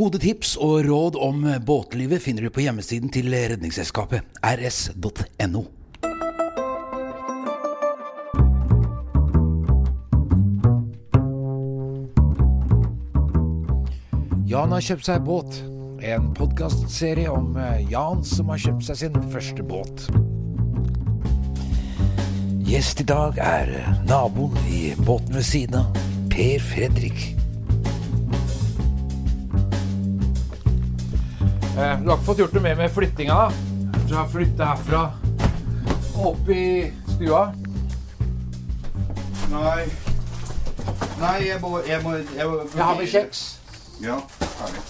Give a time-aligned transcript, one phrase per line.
[0.00, 5.60] Gode tips og råd om båtlivet finner du på hjemmesiden til Redningsselskapet, rs.no.
[14.48, 15.58] Jan har kjøpt seg båt.
[16.00, 20.06] En podkastserie om eh, Jan som har kjøpt seg sin første båt.
[22.70, 26.00] Gjest i dag er eh, naboen i båten ved siden av,
[26.32, 27.39] Per Fredrik.
[31.80, 33.34] Eh, du har ikke fått gjort noe mer med flyttinga?
[33.34, 33.98] da?
[34.08, 34.98] Du har flytta herfra
[36.20, 37.54] opp i stua?
[39.48, 39.86] Nei.
[41.22, 43.40] Nei, jeg må Jeg, må, jeg, må, Jeg har med kjeks.
[44.04, 44.18] Ja,
[44.58, 44.84] ferdig.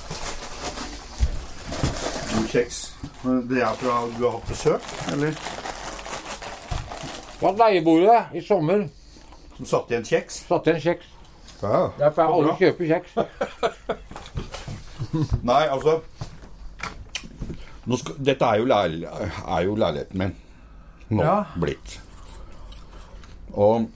[2.35, 2.83] God kjeks.
[3.23, 5.41] Det er fra du har hatt besøk, eller?
[7.39, 8.89] Har hatt leiebordet i sommer.
[9.61, 10.43] Som satte igjen kjeks?
[10.51, 11.17] Satt igjen kjeks.
[11.63, 11.91] Ja.
[12.03, 13.19] Derfor aldri kjøper kjeks.
[15.51, 16.01] Nei, altså
[18.01, 20.35] skal, Dette er jo, er jo leiligheten min
[21.11, 21.39] nå Ja.
[21.59, 21.97] blitt.
[23.51, 23.89] Og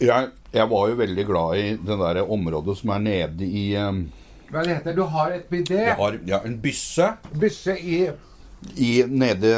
[0.00, 4.02] jeg, jeg var jo veldig glad i det der området som er nede i um,
[4.50, 5.78] Hva det heter Du har et bidé.
[5.86, 8.02] Jeg har ja, en bysse Bysse i
[8.76, 9.50] i nede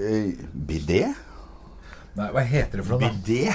[0.00, 0.20] i,
[0.56, 1.02] Bidé?
[2.16, 3.10] Nei, hva heter det for noe?
[3.20, 3.52] Bidé?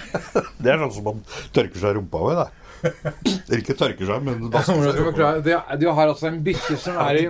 [0.62, 1.20] det er sånn som man
[1.54, 2.59] tørker seg rumpa med, det.
[3.58, 5.42] Ikke tørker seg, men vasker seg.
[5.44, 7.26] Du, du har altså en bysse som er i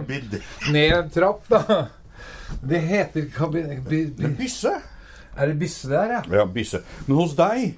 [0.72, 1.80] ned en trapp, da.
[2.66, 4.72] Det heter kabi- bi- bi- En bysse?
[5.40, 6.20] Er det bysse der, ja?
[6.40, 6.80] Ja, bysse.
[7.06, 7.76] Men hos deg,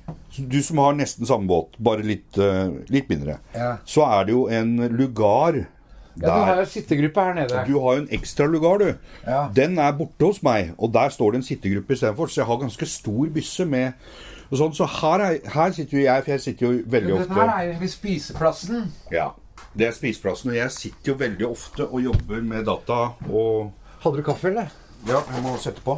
[0.48, 3.74] du som har nesten samme båt, bare litt, uh, litt mindre, Ja.
[3.84, 5.60] så er det jo en lugar
[6.12, 7.60] Ja, Du har jo sittegruppe her nede.
[7.68, 8.90] Du har jo en ekstra lugar, du.
[9.24, 9.46] Ja.
[9.56, 12.28] Den er borte hos meg, og der står det en sittegruppe istedenfor.
[12.28, 13.94] Så jeg har ganske stor bysse med
[14.52, 14.74] og sånn.
[14.76, 17.54] Så her, er, her sitter jo jeg, for jeg sitter jo veldig ofte her er
[17.54, 18.90] er egentlig spiseplassen.
[19.12, 19.30] Ja.
[19.72, 23.00] Det er spiseplassen, og jeg sitter jo veldig ofte og jobber med data
[23.30, 23.72] og
[24.02, 24.72] Hadde du kaffe, eller?
[25.06, 25.94] Ja, jeg må sette på.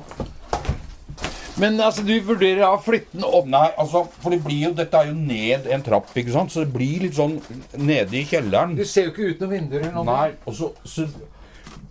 [1.57, 4.99] Men altså, du vurderer å flytte den opp Nei, altså, for det blir jo Dette
[4.99, 6.53] er jo ned en trapp, ikke sant?
[6.53, 7.39] Så det blir litt sånn
[7.79, 8.75] nede i kjelleren.
[8.79, 10.07] Du ser jo ikke ut noen vinduer eller noe.
[10.11, 11.09] Nei, og så, så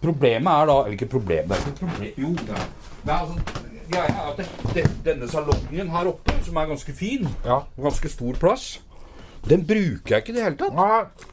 [0.03, 2.67] Problemet er da Eller ikke problem, det er ikke problem Jo, det er,
[3.03, 6.93] det er altså Greia er at det, det, denne salongen her oppe, som er ganske
[6.95, 7.59] fin, Ja.
[7.81, 8.79] ganske stor plass,
[9.49, 11.25] den bruker jeg ikke i det hele tatt.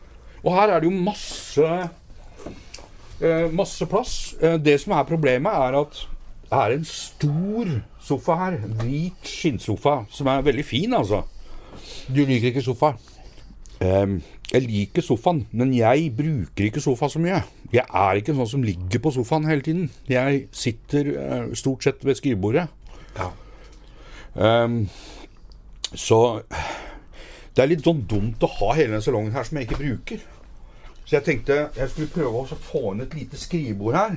[0.45, 1.67] Og her er det jo masse
[3.21, 4.35] eh, Masse plass.
[4.41, 6.01] Eh, det som er problemet, er at
[6.51, 7.69] det er en stor
[8.03, 8.57] sofa her.
[8.81, 11.23] Hvit skinnsofa, som er veldig fin, altså.
[12.11, 12.95] Du liker ikke sofa?
[13.81, 14.19] Ehm,
[14.53, 17.39] jeg liker sofaen, men jeg bruker ikke sofa så mye.
[17.73, 19.87] Jeg er ikke sånn som ligger på sofaen hele tiden.
[20.11, 22.67] Jeg sitter eh, stort sett ved skrivebordet.
[23.17, 23.31] Ja.
[24.35, 24.83] Um,
[25.95, 26.43] så
[27.57, 30.21] det er litt sånn dumt å ha hele den salongen her som jeg ikke bruker.
[31.07, 34.13] Så jeg tenkte jeg skulle prøve å få inn et lite skrivebord her.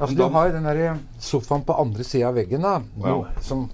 [0.00, 2.80] Altså, du har den der sofaen på andre sida av veggen, da.
[3.04, 3.20] Ja.
[3.44, 3.68] Som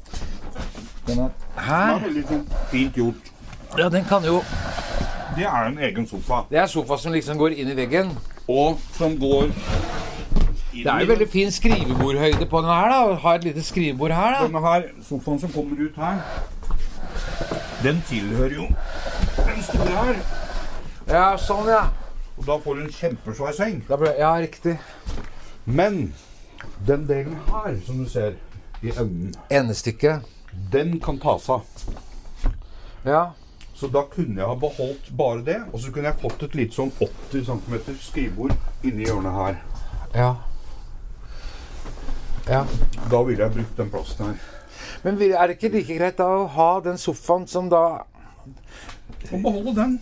[1.07, 1.95] den er Det Her?
[1.95, 2.25] er veldig
[2.73, 3.33] fint gjort.
[3.79, 4.43] Ja, den kan jo
[5.37, 6.43] Det er en egen sofa.
[6.51, 8.13] Det er sofa som liksom går inn i veggen.
[8.49, 9.51] Og som går
[10.73, 13.15] Det er jo veldig fin skrivebordhøyde på den her, da.
[13.15, 14.47] Ha et lite skrivebord her, da.
[14.47, 16.21] Denne her, sofaen som kommer ut her,
[17.83, 18.67] den tilhører jo
[19.47, 20.21] den store her.
[21.09, 21.83] Ja, sånn, ja.
[22.37, 23.79] Og da får du en kjempesvær seng.
[23.89, 24.77] Ble, ja, riktig.
[25.65, 26.15] Men
[26.87, 28.37] den delen her, som du ser
[28.83, 30.21] i enden, Endestykket.
[30.73, 31.65] den kan tas av.
[33.05, 33.31] Ja.
[33.77, 36.79] Så da kunne jeg ha beholdt bare det, og så kunne jeg fått et lite
[36.79, 38.55] sånn 80 cm skrivebord
[38.89, 39.59] inni hjørnet her.
[40.17, 40.31] Ja.
[42.49, 42.63] Ja.
[43.11, 44.45] Da ville jeg brukt den plassen her.
[45.05, 47.83] Men er det ikke like greit da å ha den sofaen som da
[49.27, 49.99] Å beholde den.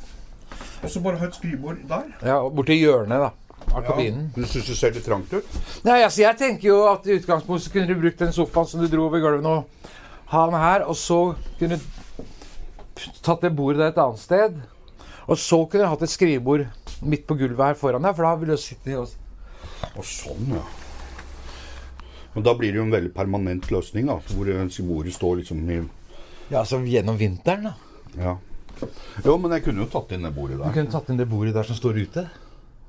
[0.84, 2.10] Og så bare ha et skrivebord der.
[2.22, 3.32] Ja, borti hjørnet, da.
[3.72, 4.28] Av kabinen.
[4.36, 5.58] Du syns det ser litt trangt ut?
[5.86, 8.90] Nei, altså jeg tenker jo at i utgangspunktet kunne du brukt den sofaen som du
[8.92, 9.56] dro over gulvet nå,
[10.30, 11.20] ha den her, og så
[11.58, 11.93] kunne du
[13.24, 14.56] tatt det bordet der et annet sted.
[15.24, 16.64] Og så kunne jeg hatt et skrivebord
[17.04, 19.20] midt på gulvet her foran deg, for da ville du sitte og
[19.98, 20.62] Og sånn, ja.
[22.34, 24.16] Men da blir det jo en veldig permanent løsning, da.
[24.32, 25.78] Hvor eh, bordet står liksom i
[26.50, 27.74] Ja, altså gjennom vinteren, da.
[28.18, 28.34] Ja.
[29.24, 30.66] Jo, men jeg kunne jo tatt inn det bordet der.
[30.66, 32.26] Du kunne tatt inn det bordet der som står ute.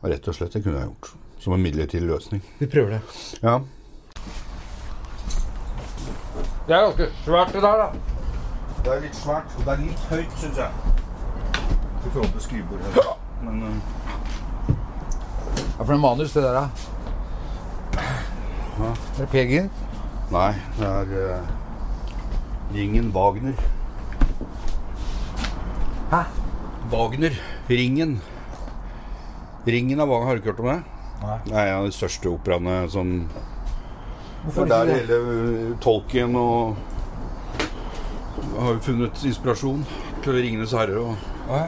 [0.05, 0.53] Rett og slett.
[0.55, 1.13] Det kunne jeg gjort.
[1.43, 2.41] Som en midlertidig løsning.
[2.59, 3.01] Vi prøver det.
[3.43, 3.59] Ja.
[6.65, 8.14] Det er ganske svært, det der, da.
[8.85, 10.69] Det er litt svært, og det er litt høyt, syns jeg.
[12.05, 13.07] I forhold til skrivebordet.
[13.41, 13.79] Men uh...
[15.57, 16.65] Ja, for det er manus, det der, da.
[18.85, 19.81] Er det Gynt?
[20.29, 21.49] nei, det er uh...
[22.75, 23.57] Ringen Wagner.
[26.13, 26.21] Hæ?
[26.93, 27.43] Wagner.
[27.69, 28.19] Ringen.
[29.65, 30.81] Ringen av Wagner, har du ikke hørt om det?
[31.25, 31.37] Nei.
[31.49, 33.15] Det er en av de største operaene som
[34.43, 36.93] Hvorfor Det er der hele Tolkien og
[38.59, 39.85] har jo funnet inspirasjon
[40.23, 40.97] til 'Ringenes herre'.
[40.97, 41.15] Og...
[41.49, 41.67] Ja.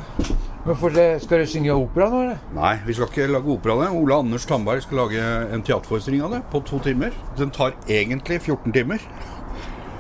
[0.66, 2.38] Hvorfor det- skal du synge opera nå, eller?
[2.56, 3.90] Nei, vi skal ikke lage opera det.
[3.96, 7.12] Ole Anders Tandberg skal lage en teaterforestilling av det på to timer.
[7.38, 8.98] Den tar egentlig 14 timer.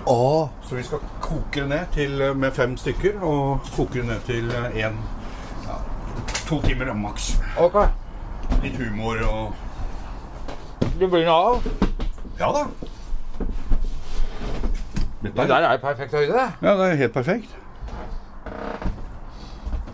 [0.07, 0.49] Å.
[0.63, 4.19] Så vi skal koke det ned til, eh, med fem stykker, og koke det ned
[4.25, 4.93] til én
[5.67, 5.77] ja,
[6.47, 7.37] To timer maks.
[7.59, 7.75] Ok.
[8.63, 9.53] Litt humor og
[10.99, 11.63] Det blir noe av.
[12.39, 12.65] Ja da.
[15.21, 16.43] Det er, der er perfekt høyde.
[16.61, 17.55] ja, det er helt perfekt.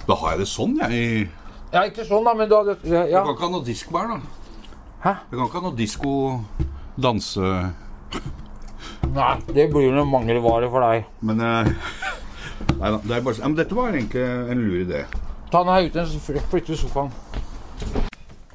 [0.07, 1.29] Da har jeg det sånn, jeg.
[1.73, 3.05] Ja, ikke sånn, da, men du Ja.
[3.07, 4.17] Jeg kan ikke ha noe diskobar, da.
[5.03, 5.13] Hæ?
[5.31, 6.11] Jeg kan ikke ha noe disko
[6.99, 7.53] danse...
[9.13, 11.07] Nei, det blir jo noe mangelvare for deg.
[11.21, 11.71] Men eh,
[12.79, 12.99] Nei da.
[13.03, 15.05] Det er bare, ja, men dette var egentlig en lur idé.
[15.51, 17.11] Ta den her ut, vi sofaen.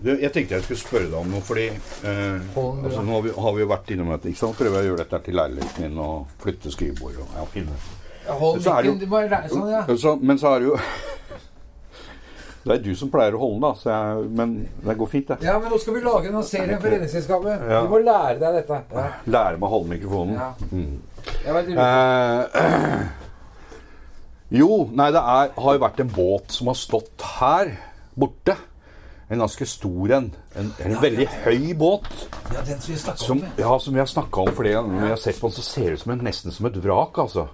[0.05, 3.55] Jeg tenkte jeg skulle spørre deg om noe, fordi eh, altså, Nå har vi, har
[3.57, 4.31] vi jo vært innom dette.
[4.31, 4.59] ikke sant?
[4.59, 7.79] Prøver jeg å gjøre dette til leiligheten min og flytte skrivebord og ja, finne
[8.29, 9.83] Hold Så det jo- mikken, du må lære sånn, ja.
[9.97, 10.77] så, Men så er det jo
[12.69, 13.71] Det er du som pleier å holde den, da.
[13.81, 14.55] Så jeg, men
[14.85, 15.39] det går fint, det.
[15.47, 17.63] Ja, men nå skal vi lage en serie for Redningsselskapet.
[17.71, 17.79] Ja.
[17.87, 18.81] Du må lære deg dette.
[18.93, 19.05] Ja.
[19.25, 20.35] Lære meg å holde mikrofonen.
[20.37, 20.51] Ja.
[20.69, 20.99] Mm.
[21.79, 23.07] Eh,
[24.61, 24.69] jo,
[25.01, 27.73] nei, det er, har jo vært en båt som har stått her
[28.19, 28.59] borte.
[29.31, 30.31] En ganske stor en.
[30.57, 32.07] En, en veldig høy båt.
[32.55, 33.49] ja, den som vi snakket Som, om.
[33.59, 34.93] ja, som vi har snakka om flere ganger.
[34.95, 36.79] Når vi har sett på den, så ser det ut som en, nesten som et
[36.85, 37.19] vrak.
[37.19, 37.47] altså.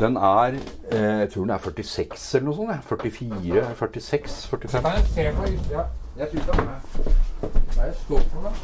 [0.00, 0.56] Den er
[0.90, 2.70] eh, Jeg tror den er 46 eller noe sånt.
[2.70, 2.80] jeg.
[2.88, 4.82] 44, 46, 45.
[4.82, 5.84] Kan jeg se på Ja,
[6.18, 6.64] jeg tror det er.
[7.74, 8.54] Hva er det står for noe?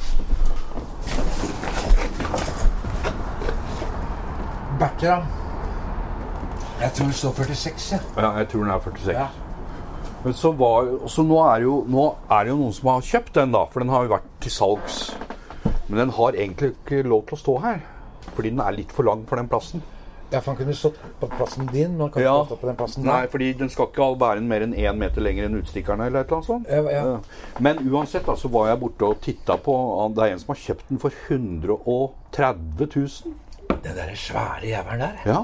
[4.81, 5.23] Bertram.
[6.81, 7.99] Jeg tror det står 46, ja.
[8.23, 9.27] Ja, jeg tror den er 46.
[10.25, 13.32] Men så, var, så nå, er jo, nå er det jo noen som har kjøpt
[13.38, 13.64] den, da.
[13.72, 14.99] For den har jo vært til salgs.
[15.88, 17.81] Men den har egentlig ikke lov til å stå her.
[18.37, 19.81] Fordi den er litt for lang for den plassen.
[20.31, 22.34] Ja, for han kunne stått på plassen din, men han kan Ja.
[22.38, 23.31] ikke stå på den plassen Nei, der.
[23.32, 26.06] fordi den skal ikke være mer enn én meter lenger enn utstikkerne.
[26.06, 26.69] eller et eller annet sånt.
[26.70, 27.02] Ja, ja.
[27.16, 27.19] Ja.
[27.58, 29.75] Men uansett da, så var jeg borte og titta på
[30.14, 33.34] Det er en som har kjøpt den for 130 000.
[33.82, 35.16] Den der svære jævelen der.
[35.26, 35.43] Ja.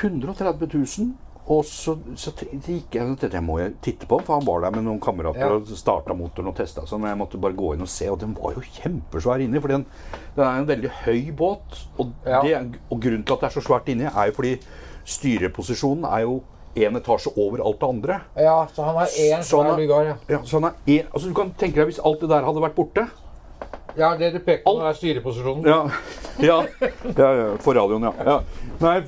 [0.00, 1.14] 130 000.
[1.50, 4.84] Og så, så gikk jeg jeg må jeg titte på for han var der med
[4.86, 5.56] noen kamerater Ja.
[5.56, 6.84] og starta motoren og testa.
[6.86, 9.58] Så jeg måtte bare gå inn og se, og den var jo kjempesvær inni.
[9.60, 9.84] For den,
[10.36, 11.80] den er en veldig høy båt.
[11.98, 12.42] Og, Ja.
[12.42, 14.60] det, og grunnen til at det er så svært inni, er jo fordi
[15.04, 16.36] styreposisjonen er jo
[16.76, 18.20] en etasje over alt det andre.
[18.38, 20.14] Ja, så han har én svær lugar, ja.
[20.28, 22.62] Ja, så han er en, altså Du kan tenke deg hvis alt det der hadde
[22.62, 23.08] vært borte.
[23.98, 25.66] Ja, det du peker på, er styreposisjonen.
[25.66, 25.80] Ja,
[26.38, 26.60] ja,
[27.18, 28.12] ja, ja for radioen, ja.
[28.24, 28.38] ja.
[28.80, 29.00] Nei,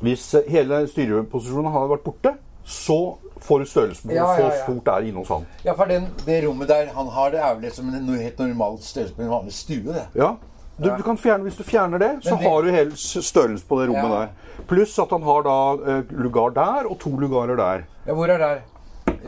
[0.00, 2.34] hvis eh, hele styreposisjonen hadde vært borte,
[2.64, 4.62] så får du størrelsen på Ja, ja, ja.
[4.64, 5.46] stort det er inne hos han.
[5.64, 8.78] Ja, for den, det rommet der han har, det er vel som en helt normal
[8.84, 10.06] størrelse på en vanlig stue, det.
[10.14, 10.34] Ja.
[10.80, 13.80] Du, du kan fjerne, hvis du fjerner det, så det- har du hele størrelsen på
[13.80, 14.62] det rommet der.
[14.68, 15.56] Pluss at han har da
[15.96, 17.82] eh, lugar der og to lugarer der.
[18.06, 18.60] Ja, hvor er der?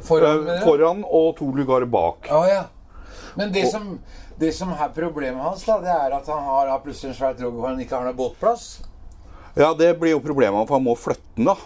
[0.03, 2.29] Foran, Eh, foran og to lugarer bak.
[2.31, 2.62] Oh, ja.
[3.37, 3.99] Men det som,
[4.41, 7.53] det som er problemet hans, da, det er at han har plutselig en svær drog
[7.53, 8.82] hvor han ikke har noe båtplass.
[9.56, 11.56] Ja, det blir jo problemet, for han må flytte den, da.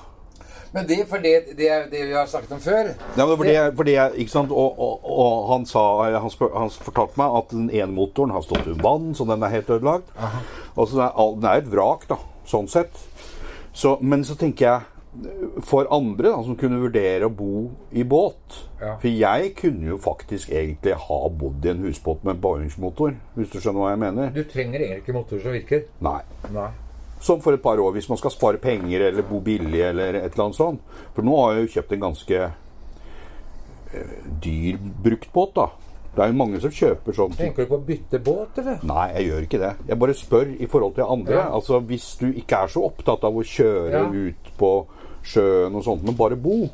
[0.74, 3.52] Men det, for det, det, er det vi har snakket om før Ja, men fordi,
[3.54, 5.84] jeg- for det, ikke sant, og, og, og han sa,
[6.18, 9.42] han, spør, han fortalte meg at den ene motoren har stått under vann, så den
[9.46, 10.10] er helt ødelagt.
[10.76, 12.18] Og så er, den er et vrak, da,
[12.50, 12.98] sånn sett.
[13.76, 14.92] Så, men så tenker jeg,
[15.64, 18.98] for andre da, som kunne vurdere å bo i båt Ja.
[19.00, 23.56] For jeg kunne jo faktisk egentlig ha bodd i en husbåt med påhengsmotor, hvis du
[23.62, 24.34] skjønner hva jeg mener.
[24.34, 25.86] Du trenger egentlig ikke motor som virker.
[26.04, 26.18] Nei.
[26.52, 26.66] Nei.
[27.20, 30.32] Som for et par år, hvis man skal spare penger eller bo billig eller et
[30.32, 30.80] eller annet sånt.
[31.16, 32.40] For nå har jeg jo kjøpt en ganske
[33.94, 35.68] eh, dyr bruktbåt, da.
[36.16, 37.34] Det er jo mange som kjøper sånn.
[37.36, 38.78] Tenker du på å bytte båt, eller?
[38.88, 39.72] Nei, jeg gjør ikke det.
[39.90, 41.34] Jeg bare spør i forhold til andre.
[41.36, 41.48] Ja.
[41.58, 44.06] Altså Hvis du ikke er så opptatt av å kjøre Ja.
[44.08, 44.70] ut på
[45.26, 46.70] sjøen og sånt, men bare bo.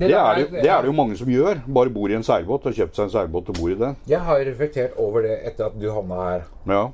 [0.00, 1.60] Det er det, det er det jo mange som gjør.
[1.66, 3.96] Bare bor i en seilbåt, og kjøpt seg en seilbåt og bor i den.
[4.08, 6.44] Jeg har reflektert over det etter at du havna her.
[6.70, 6.86] Ja.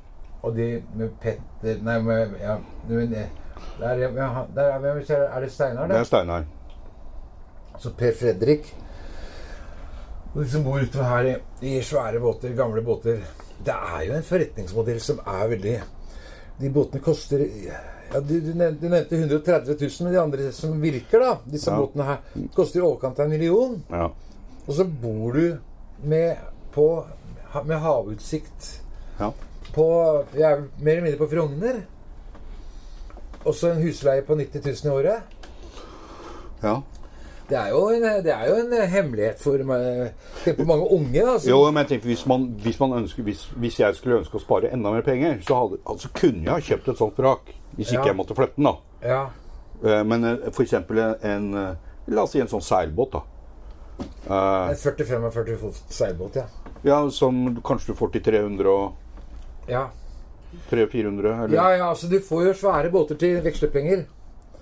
[0.43, 5.87] Og de med Petter Nei, med ja, men der, er- ja, der er, det Steinar,
[5.87, 6.45] Det er Steinar.
[7.79, 8.69] Så Per Fredrik.
[10.35, 13.21] Og de som bor ute her i, i svære båter, gamle båter.
[13.65, 15.77] Det er jo en forretningsmodell som er veldig
[16.59, 21.31] De båtene koster ja, du, du nevnte 130 000, men de andre som virker, da,
[21.49, 21.77] disse Ja.
[21.81, 22.21] båtene her,
[22.55, 23.73] koster i overkant av en million.
[23.91, 24.07] Ja.
[24.67, 25.57] Og så bor du
[26.03, 26.37] med,
[26.73, 26.85] på,
[27.65, 28.69] med havutsikt
[29.19, 29.31] ja.
[29.75, 29.85] På
[30.35, 31.81] Jeg er mer eller mindre på Frogner.
[33.45, 35.21] Også en husleie på 90 000 i året.
[36.63, 36.77] ja.
[37.47, 39.55] Det er jo en, det er jo en hemmelighet for
[40.57, 41.21] på mange unge.
[41.23, 41.47] Altså.
[41.49, 44.41] Jo, men jeg tenker, hvis, man, hvis, man ønsker, hvis, hvis jeg skulle ønske å
[44.43, 47.53] spare enda mer penger, så hadde, altså, kunne jeg ha kjøpt et sånt vrak.
[47.77, 48.01] Hvis Ja.
[48.01, 48.73] ikke jeg måtte flytte den, da.
[49.07, 49.21] Ja.
[49.79, 50.55] Eh, Men f.eks.
[50.57, 51.75] for eksempel en eh,
[52.11, 53.23] La oss si en sånn seilbåt, da.
[54.27, 56.45] Eh, En 40-45 fot seilbåt, ja.
[56.83, 58.91] Ja, som kanskje du får til 300 og
[59.67, 59.87] Ja.
[60.71, 61.55] 300-400, eller?
[61.55, 64.05] ja, ja, altså du får jo svære båter til vekslepenger.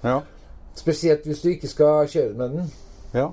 [0.03, 0.19] Ja.
[0.75, 2.71] Spesielt hvis du ikke skal kjøre med den.
[3.13, 3.27] ja.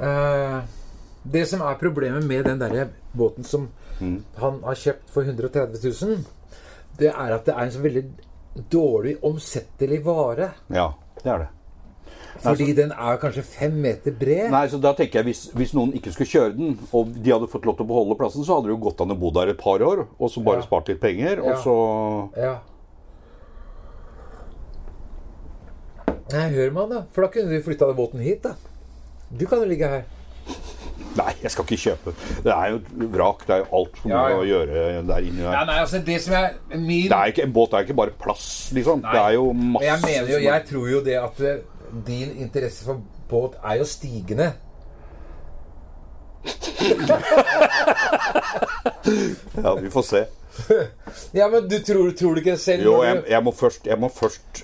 [0.00, 0.60] Eh,
[1.32, 2.86] det som er problemet med den der
[3.16, 3.68] båten som
[4.00, 4.22] Mm.
[4.36, 6.24] han har kjøpt for 130 000,
[6.98, 8.04] det er at det er en så veldig
[8.72, 10.50] dårlig omsettelig vare.
[10.70, 10.86] ja,
[11.24, 11.48] det er det.
[12.40, 14.50] Fordi den er kanskje fem meter bred.
[14.50, 17.48] Nei, så da tenker jeg hvis, hvis noen ikke skulle kjøre den, og de hadde
[17.50, 19.48] fått lov til å beholde plassen, så hadde det jo gått an å bo der
[19.52, 20.66] et par år, og så bare Ja.
[20.66, 21.52] spart litt penger, Ja.
[21.52, 22.58] og så Ja.
[26.30, 27.02] Nei, hør meg, da.
[27.12, 28.54] For da kunne du flytta båten hit, da.
[29.36, 30.04] Du kan jo ligge her.
[31.18, 32.12] Nei, jeg skal ikke kjøpe.
[32.44, 33.40] Det er jo et vrak.
[33.46, 34.36] Det er jo altfor mye Ja, ja.
[34.38, 35.42] å gjøre der inne.
[35.42, 35.64] Der.
[35.66, 38.70] nei, altså, det som er min Det er ikke, en båt er ikke bare plass,
[38.76, 39.02] liksom.
[39.02, 39.10] Nei.
[39.12, 41.58] Det er jo masse jeg mener jo, jeg tror jo det at eh,
[42.06, 44.50] din interesse for båt er jo stigende.
[49.62, 50.24] Ja, vi får se.
[51.32, 54.08] Ja, men du tror, tror du ikke selv Jo, jeg, jeg, må først, jeg, må
[54.12, 54.62] først,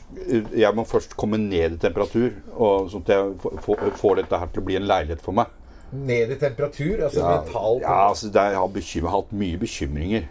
[0.56, 3.22] jeg må først komme ned i temperatur, og sånn at jeg
[4.00, 5.46] får- dette her til å bli en leilighet for meg.
[5.92, 7.04] Ned i temperatur?
[7.06, 10.22] Altså Ja, mental ja altså, er, jeg har bekym- hatt mye bekymringer.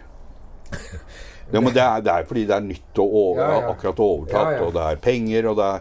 [1.54, 3.68] Ja, men det er, det er fordi det er nytt og over, Ja, ja.
[3.70, 5.80] akkurat overtatt, og det er penger, og det er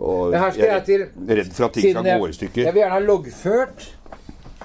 [0.00, 2.62] og jeg til er redd for at ting skal gå i stykker.
[2.64, 3.86] jeg vil gjerne ha loggført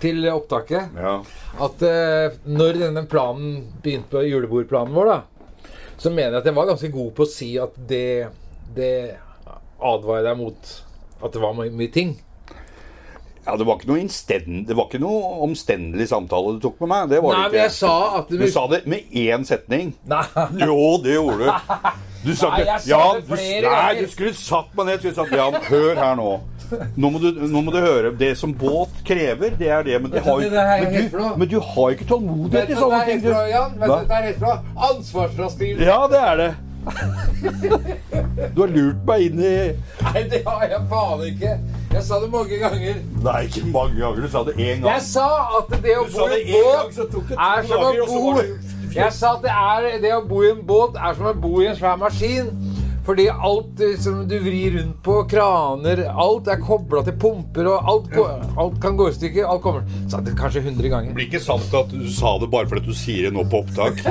[0.01, 1.15] til opptaket Ja.
[1.68, 5.20] at uh, når denne planen begynte på julebordplanen vår, da,
[5.98, 8.27] så mener jeg at jeg var ganske god på å si at det,
[8.75, 8.94] det
[9.80, 10.74] advarer deg mot
[11.24, 12.15] at det var mye, mye ting.
[13.45, 17.11] Ja, det var ikke noe det var ikke noe omstendelig samtale du tok med meg.
[17.13, 19.93] Det var Nei, det men jeg sa at Du du sa det med én setning.
[20.09, 20.25] Nei,
[20.65, 21.69] Jo, det gjorde du.
[22.25, 25.03] Du sa Nei, ikke jeg sa det du, ganger nei, du skulle satt meg ned.
[25.03, 26.29] Skulle sagt, ja, hør her nå.
[26.97, 28.09] Nå må, du, nå må du høre.
[28.17, 29.99] Det som båt krever, det er det.
[30.01, 30.41] Men, de du har,
[30.81, 33.21] men, du, men du har ikke tålmodighet i sånne er ting.
[33.21, 33.29] Vet
[33.77, 34.55] du hva det er helt fra?
[34.89, 35.85] Ansvarsfraskrivelse.
[35.85, 36.49] Ja, det er det.
[38.56, 39.54] Du har lurt meg inn i
[40.04, 41.51] Nei, det har jeg faen ikke.
[41.96, 42.96] Jeg sa det mange ganger.
[43.24, 44.22] Nei, ikke mange ganger.
[44.25, 44.92] Du sa det én gang.
[44.92, 45.27] Jeg sa
[45.62, 47.04] at det å Du bo i en båt så
[47.48, 48.32] er som å så bo
[48.96, 51.54] Jeg sa at det, er, det å bo i en båt er som å bo
[51.63, 52.48] i en svær maskin.
[53.06, 57.77] Fordi alt eh, som du vrir rundt på, kraner Alt er kobla til pumper, og
[57.92, 59.46] alt, går, alt kan gå i stykker.
[59.46, 61.10] Alt kommer Sa det kanskje 100 ganger.
[61.13, 63.58] Det blir ikke sant at du sa det bare fordi du sier det nå på
[63.62, 63.96] opptak.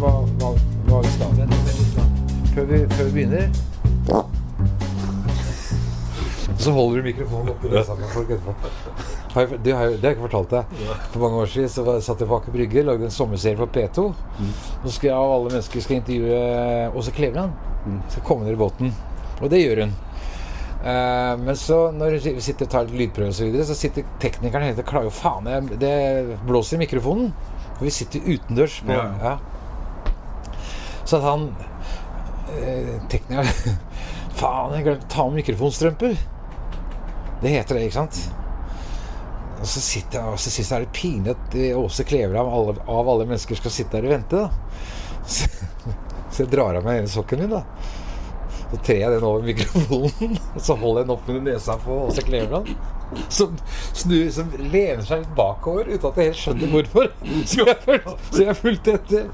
[0.00, 0.50] hva, hva,
[0.88, 1.34] hva vi skal.
[1.38, 2.04] Vent litt, da.
[2.54, 3.46] Før vi, før vi begynner.
[6.60, 9.54] Så holder du mikrofonen oppi nesa på folk etterpå.
[9.64, 10.74] Det har jeg ikke fortalt deg.
[11.12, 14.06] For mange år siden så satt jeg på Aker Brygge, lagde en sommerserie for P2.
[14.82, 16.40] Nå skal jeg av alle mennesker skal intervjue
[17.00, 17.54] Åse Kleveland.
[18.12, 18.92] Skal komme ned i båten.
[19.40, 19.94] Og det gjør hun.
[20.80, 24.64] Uh, men så når vi sitter og tar lydprøve og så, videre, så sitter teknikeren
[24.66, 25.16] hele tiden og klager.
[25.16, 25.94] Faen, det
[26.48, 27.32] blåser i mikrofonen.
[27.78, 28.82] For vi sitter utendørs.
[28.84, 29.06] På, Ja.
[29.22, 29.38] ja.
[31.10, 31.54] Så sa han
[32.62, 33.78] eh, Teknikeren
[34.38, 36.12] Faen, jeg glemte å ta med mikrofonstrømper.
[37.40, 38.20] Det heter det, ikke sant?
[39.58, 42.54] Og så sitter jeg og så synes jeg det er pinlig at eh, Åse Kleveland
[42.54, 44.44] av av alle mennesker skal sitte der og vente.
[44.44, 44.86] da
[45.34, 45.50] Så,
[46.30, 47.64] så jeg drar av meg hele sokken min, da.
[48.70, 51.98] Så trer jeg den over mikrofonen, og så holder jeg den opp under nesa på
[52.06, 52.70] Åse Kleveland.
[53.28, 53.56] Som,
[53.92, 57.06] snur, som lener seg litt bakover uten at jeg helt skjønner hvorfor.
[57.50, 59.24] Så jeg fulgte, så jeg fulgte etter.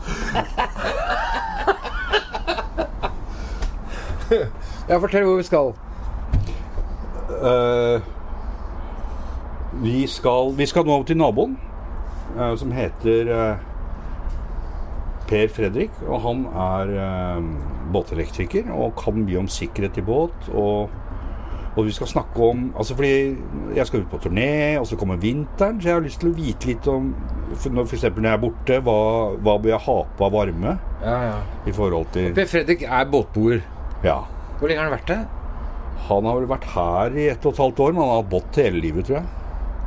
[4.87, 5.73] Ja, fortell hvor vi skal.
[7.37, 8.01] Uh,
[9.83, 11.57] vi, skal, vi skal nå til naboen,
[12.39, 13.57] uh, som heter uh,
[15.27, 15.91] Per Fredrik.
[16.07, 17.49] Og han er eh,
[17.93, 20.51] båtelektriker og kan mye om sikkerhet i båt.
[20.55, 20.93] Og,
[21.77, 23.37] og vi skal snakke om altså Fordi
[23.77, 26.37] jeg skal ut på turné, og så kommer vinteren, så jeg har lyst til å
[26.37, 27.11] vite litt om
[27.55, 28.99] for når, for når jeg er borte, hva,
[29.45, 31.37] hva bør jeg ha på av varme Ja, ja.
[31.69, 33.61] i forhold til Per Fredrik er båtboer.
[34.05, 34.23] Ja.
[34.59, 35.21] Hvor lenge har han vært det?
[36.07, 38.33] Han har vel vært her i ett og et halvt år, men han har hatt
[38.33, 39.29] båt hele livet, tror jeg.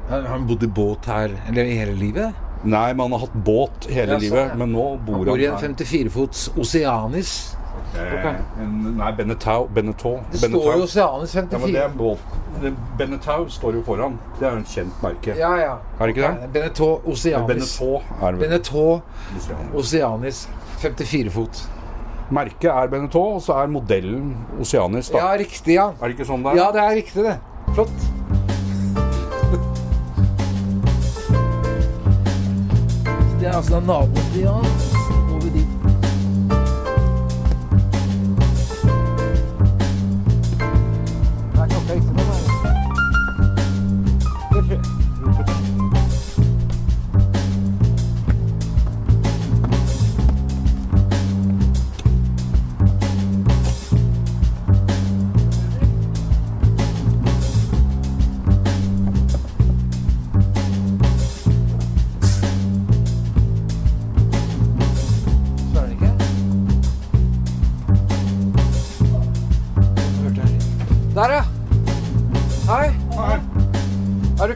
[0.09, 2.45] Har han bodd i båt her eller i hele livet?
[2.63, 4.55] Nei, men han har hatt båt hele Ja, så, livet.
[4.59, 7.33] Men nå bor Han bor bor han, i en 54-fots Oceanis.
[7.95, 8.27] Eh,
[8.61, 9.67] en, nei, Benetau.
[9.73, 10.19] Benetau.
[10.31, 14.19] Det står jo Oceanis Ja, men det er Benetau står jo foran.
[14.39, 15.35] Det er jo en kjent merke.
[15.39, 15.73] Ja, ja.
[15.99, 16.49] Er det ikke det?
[16.53, 17.47] Benetau Oceanis.
[17.47, 18.39] Benetau er.
[18.43, 19.01] Benetau
[19.37, 19.75] Oceanis.
[19.75, 20.47] Oceanis
[20.79, 21.63] 54 fot.
[22.31, 25.09] Merket er Benetau, og så er modellen Oceanis.
[25.09, 25.17] da.
[25.17, 25.89] Ja, riktig, ja.
[25.97, 26.61] Er det ikke sånn det er?
[26.61, 27.37] Ja, det er riktig, det.
[27.73, 27.89] Flott.
[33.39, 34.98] Det er altså naboen til Jan.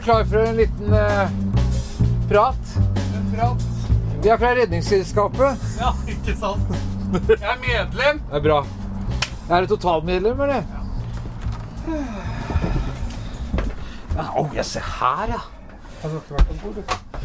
[0.04, 1.28] Klar for en liten uh,
[2.28, 2.76] prat?
[3.16, 3.62] En prat.
[4.22, 5.64] Vi er fra Redningsselskapet.
[5.80, 6.74] Ja, ikke sant?
[7.28, 8.20] Jeg er medlem.
[8.28, 8.58] Det er bra.
[9.50, 10.62] Er du totalmedlem, eller?
[14.14, 15.42] Ja, Å, jeg ser her, ja.
[16.02, 16.80] Har du ikke vært om bord?
[16.80, 17.20] du?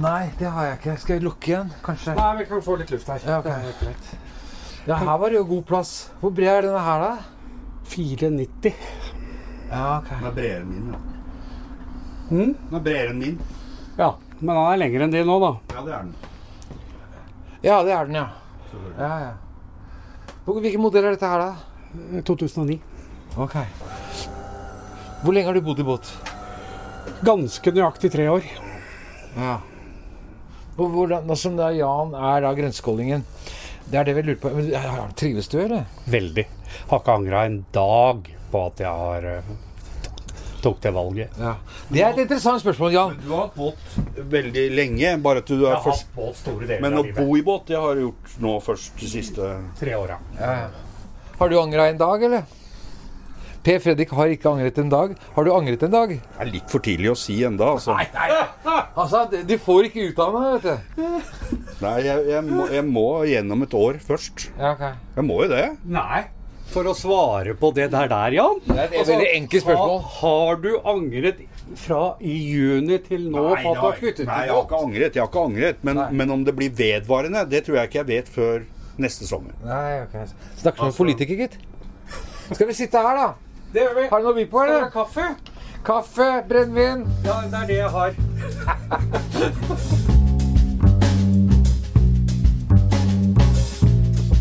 [0.00, 0.98] Nei, det har jeg ikke.
[1.04, 2.16] Skal jeg lukke igjen, kanskje?
[2.18, 3.24] Nei, vi kan få litt luft her.
[3.24, 3.64] Ja, okay.
[3.64, 4.12] Det er greit.
[4.84, 5.96] Ja, her var det jo god plass.
[6.20, 7.82] Hvor bred er denne her, da?
[7.92, 8.86] 490.
[9.70, 10.14] Ja, ok.
[10.14, 10.94] Den er bredere enn min.
[10.94, 11.13] Ja.
[12.30, 12.54] Mm?
[12.54, 13.40] Den er bredere enn min.
[13.98, 15.52] Ja, men den er lengre enn din nå, da.
[15.74, 16.14] Ja, det er den.
[17.64, 18.26] Ja, det er den, ja.
[18.98, 19.32] ja, ja.
[20.44, 22.22] Hvilken modell er dette her, da?
[22.26, 22.80] 2009.
[23.40, 23.56] Ok.
[25.24, 26.10] Hvor lenge har du bodd i båt?
[27.24, 28.48] Ganske nøyaktig tre år.
[29.38, 29.58] Ja.
[30.74, 33.24] Og hvordan, som da Jan er da grensekollingen,
[33.88, 34.52] det er det vi lurer på.
[34.56, 35.86] Men, Trives du, eller?
[36.10, 36.44] Veldig.
[36.90, 39.52] Har ikke angra en dag på at jeg har eh,
[40.64, 41.36] tok det valget.
[41.40, 41.54] Ja.
[41.90, 43.14] Det er et interessant spørsmål, Jan.
[43.20, 47.00] Du har hatt båt veldig lenge, bare at du er først båt store deler Men
[47.02, 50.18] å bo i båt, det har du gjort nå først de siste Tre åra.
[51.38, 52.44] Har du angra en dag, eller?
[53.64, 55.14] Per Fredrik har ikke angret en dag.
[55.34, 56.10] Har du angret en dag?
[56.20, 57.96] Det er litt for tidlig å si enda, altså.
[57.96, 58.42] Nei, nei.
[58.94, 60.98] Altså, du får ikke ut av meg, vet du.
[61.82, 64.44] Nei, jeg, jeg, må, jeg må gjennom et år først.
[64.54, 64.84] Ja, ok.
[65.16, 65.64] Jeg må jo det.
[65.96, 66.20] Nei.
[66.72, 68.60] For å svare på det der der, Jan.
[68.66, 70.00] Det er et veldig enkelt spørsmål.
[70.16, 71.42] Har, har du angret
[71.80, 75.14] fra i juni til nå Nei, nei, du nei, jeg har ikke angret.
[75.16, 78.10] Jeg har ikke angret men, men om det blir vedvarende, det tror jeg ikke jeg
[78.10, 78.66] vet før
[79.00, 79.54] neste sommer.
[79.64, 80.14] Nei, ok.
[80.60, 81.58] Snakker som en politiker, gitt.
[82.50, 83.28] Skal vi sitte her, da?
[83.74, 84.06] Det gjør vi.
[84.12, 84.90] Har du noe å by på, eller?
[84.94, 85.26] kaffe?
[85.84, 87.04] Kaffe, brennevin.
[87.26, 88.10] Ja, det er det jeg har.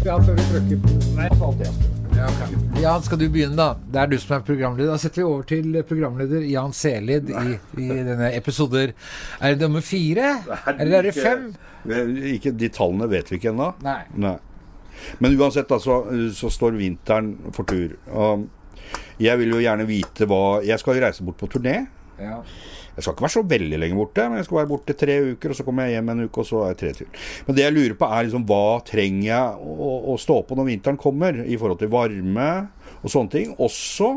[0.03, 1.29] Ja, før vi trykker på Nei,
[2.17, 2.53] Ja, ok.
[2.81, 3.73] Jan, skal du begynne, da?
[3.93, 4.91] Det er du som er programleder.
[4.93, 8.93] Da setter vi over til programleder Jan Selid i, i denne episoder.
[9.39, 10.33] Er det nummer fire?
[10.75, 11.47] Eller er det fem?
[12.33, 13.71] Ikke, de tallene vet vi ikke ennå.
[13.85, 14.01] Nei.
[14.19, 14.35] Nei.
[15.23, 16.03] Men uansett, da, så,
[16.37, 17.95] så står vinteren for tur.
[18.13, 18.45] Og
[19.21, 21.79] jeg vil jo gjerne vite hva Jeg skal reise bort på turné.
[22.21, 22.41] Ja.
[22.95, 25.49] Jeg skal ikke være så veldig lenge borte, men jeg skal være borte tre uker,
[25.49, 27.07] og så kommer jeg hjem en uke, og så er jeg tre til.
[27.47, 30.67] Men det jeg lurer på, er liksom hva trenger jeg å, å stå på når
[30.69, 32.51] vinteren kommer, i forhold til varme
[33.01, 33.55] og sånne ting.
[33.57, 34.11] Også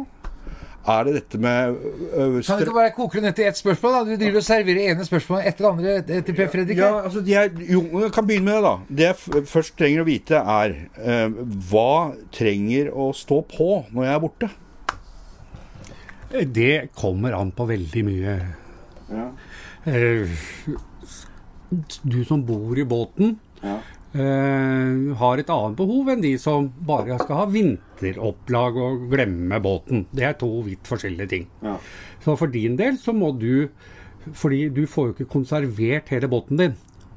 [0.87, 1.73] er det dette med
[2.15, 3.95] øh, Kan du ikke bare koke det ned til ett spørsmål?
[3.97, 4.03] da?
[4.07, 6.79] Du driver og serverer ene spørsmålet etter det andre til Per Fredrik.
[6.79, 8.77] Ja, altså de er, jo, jeg kan begynne med det, da.
[9.01, 11.41] Det jeg f- først trenger å vite, er eh,
[11.73, 11.89] hva
[12.37, 14.53] trenger å stå på når jeg er borte?
[16.61, 18.37] Det kommer an på veldig mye.
[19.87, 20.29] Eh,
[22.07, 23.79] Du som bor i båten, Ja.
[24.15, 30.07] eh, har et annet behov enn de som bare skal ha vinteropplag og glemme båten.
[30.15, 31.47] Det er to vidt forskjellige ting.
[31.63, 31.77] Ja.
[32.25, 33.69] Så for din del så må du
[34.33, 36.73] Fordi du får jo ikke konservert hele båten din.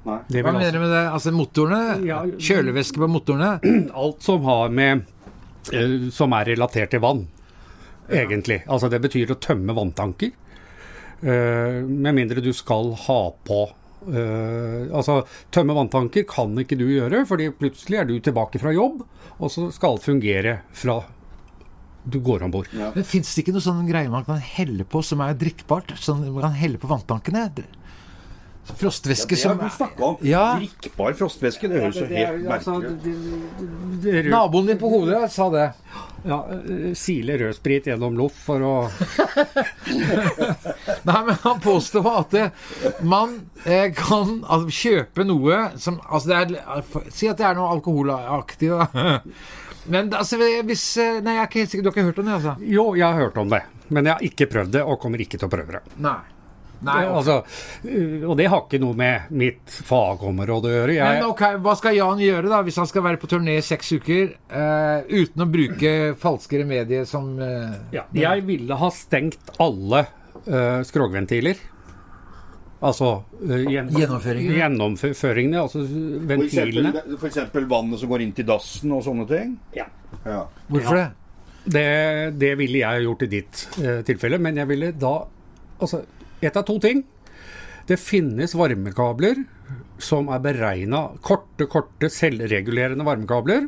[0.06, 0.20] Nei.
[0.30, 1.10] Hva mener du med det?
[1.12, 2.06] Altså motorene?
[2.06, 2.20] Ja.
[2.24, 3.60] Kjølevæske på motorene?
[3.96, 5.02] alt som har med
[5.74, 7.28] eh, Som er relatert til vann,
[8.12, 8.62] egentlig.
[8.68, 10.32] Altså det betyr å tømme vanntanker.
[11.20, 13.68] Eh, med mindre du skal ha på
[14.00, 19.02] Uh, Altså tømme vanntanker kan ikke du gjøre, fordi plutselig er du tilbake fra jobb,
[19.36, 21.02] og så skal alt fungere fra
[22.08, 22.72] du går om bord.
[22.72, 25.92] Men Fins det ikke noe sånn greie man kan helle på som er drikkbart?
[26.00, 27.50] Sånn man kan helle på vanntankene?
[28.78, 30.18] Frostvæske Det har som.
[30.26, 30.44] Ja.
[30.60, 31.70] Drikkbar frostvæske.
[31.72, 33.04] Det høres jo helt altså, merkelig ut.
[33.04, 35.74] det- det- det- Naboen din på hodet sa det.
[36.26, 38.74] Ja, eh, Sile rødsprit gjennom loff for å
[41.08, 42.52] Nei, men han påstår at det,
[43.02, 47.72] man eh, kan altså, kjøpe noe som altså det er, Si at det er noe
[47.78, 49.20] alkoholaktig, da.
[49.90, 51.84] Men altså, hvis eh, Nei, jeg er ikke helt sikker.
[51.84, 52.56] Du har ikke hørt om det, altså?
[52.68, 55.40] Jo, jeg har hørt om det, men jeg har ikke prøvd det, og kommer ikke
[55.40, 55.82] til å prøve det.
[56.04, 56.20] Nei.
[56.82, 57.16] Nei okay.
[57.20, 57.34] altså,
[57.84, 60.94] eh, og det har ikke noe med mitt fagområde å gjøre.
[60.96, 63.66] Jeg, Men ok, hva skal Jan gjøre da hvis han skal være på turné i
[63.66, 69.52] seks uker uh, uten å bruke falske remedier som uh, ja, jeg ville ha stengt
[69.60, 70.06] alle
[70.48, 71.60] uh, skrogventiler.
[72.80, 73.10] Altså
[73.44, 74.54] eh, gjen- Gjennomføringen.
[74.56, 76.94] Gjennomføringene, altså For ventilene.
[77.28, 79.58] eksempel, vannet som går inn til dassen og sånne ting.
[79.76, 79.90] Ja.
[80.24, 80.46] Ja.
[80.72, 81.10] Hvorfor Ja.
[81.10, 81.16] det?
[81.76, 85.12] Det, det ville jeg gjort i ditt eh, tilfelle, men jeg ville da
[85.80, 86.02] Altså,
[86.42, 87.04] ett av to ting.
[87.90, 89.44] Det finnes varmekabler
[90.02, 93.68] som er beregna Korte, korte, selvregulerende varmekabler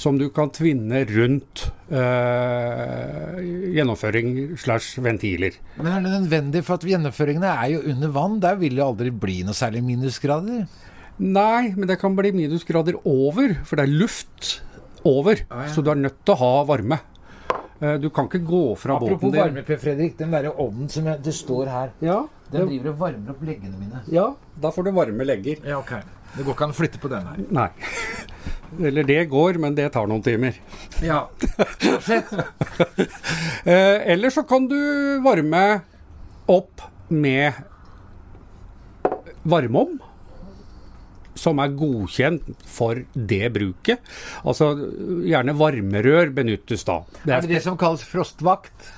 [0.00, 3.40] som du kan tvinne rundt eh,
[3.76, 5.58] gjennomføring slash ventiler.
[5.76, 8.38] Men er det nødvendig for at gjennomføringene er jo under vann?
[8.40, 10.64] Der vil det aldri bli noe særlig minusgrader.
[11.20, 14.54] Nei, men det kan bli minusgrader over, for det er luft
[15.04, 15.42] over.
[15.50, 15.74] Ah, ja.
[15.74, 17.02] Så du er nødt til å ha varme.
[17.80, 20.16] Eh, Du kan ikke gå fra Apropos båten din varme, Fredrik.
[20.18, 22.18] Den derre ovnen som jeg, det står her, Ja,
[22.52, 24.02] den det, driver og varmer opp leggene mine.
[24.12, 24.26] ja,
[24.60, 25.56] da får du varme legger.
[25.64, 25.92] Ja, ok.
[26.36, 27.36] Det går ikke an å flytte på den her.
[27.50, 27.68] Nei.
[28.86, 30.54] Eller det går, men det tar noen timer.
[31.02, 31.24] Ja.
[33.64, 35.80] Eh, eller så kan du varme
[36.48, 37.52] opp med
[39.42, 39.98] varmeovn.
[41.40, 44.00] Som er godkjent for det bruket.
[44.44, 44.74] Altså
[45.24, 47.00] gjerne varmerør benyttes da.
[47.24, 48.90] Det Er det det som kalles frostvakt?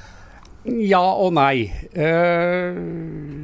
[0.63, 1.65] Ja og nei.
[1.91, 2.77] Eh,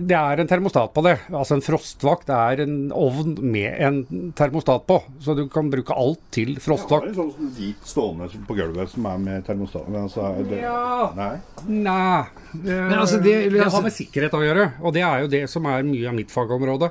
[0.07, 1.17] det er en termostat på det.
[1.35, 5.01] Altså En frostvakt er en ovn med en termostat på.
[5.25, 7.09] Så du kan bruke alt til Jeg har frostvakt.
[7.11, 9.89] en sånn hvit stående på gulvet som er med termostat.
[9.91, 11.11] Altså, er det, Ja.
[11.17, 11.33] Nei.
[11.67, 12.25] Nei.
[12.55, 15.51] Men altså, det- det altså- har med sikkerhet å gjøre, og det er jo det
[15.51, 16.91] som er mye av mitt fagområde.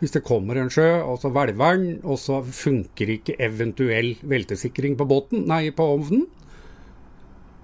[0.00, 4.96] Hvis det kommer en sjø, og så hvelver den, og så funker ikke eventuell veltesikring
[4.98, 6.26] på båten, nei, på ovnen,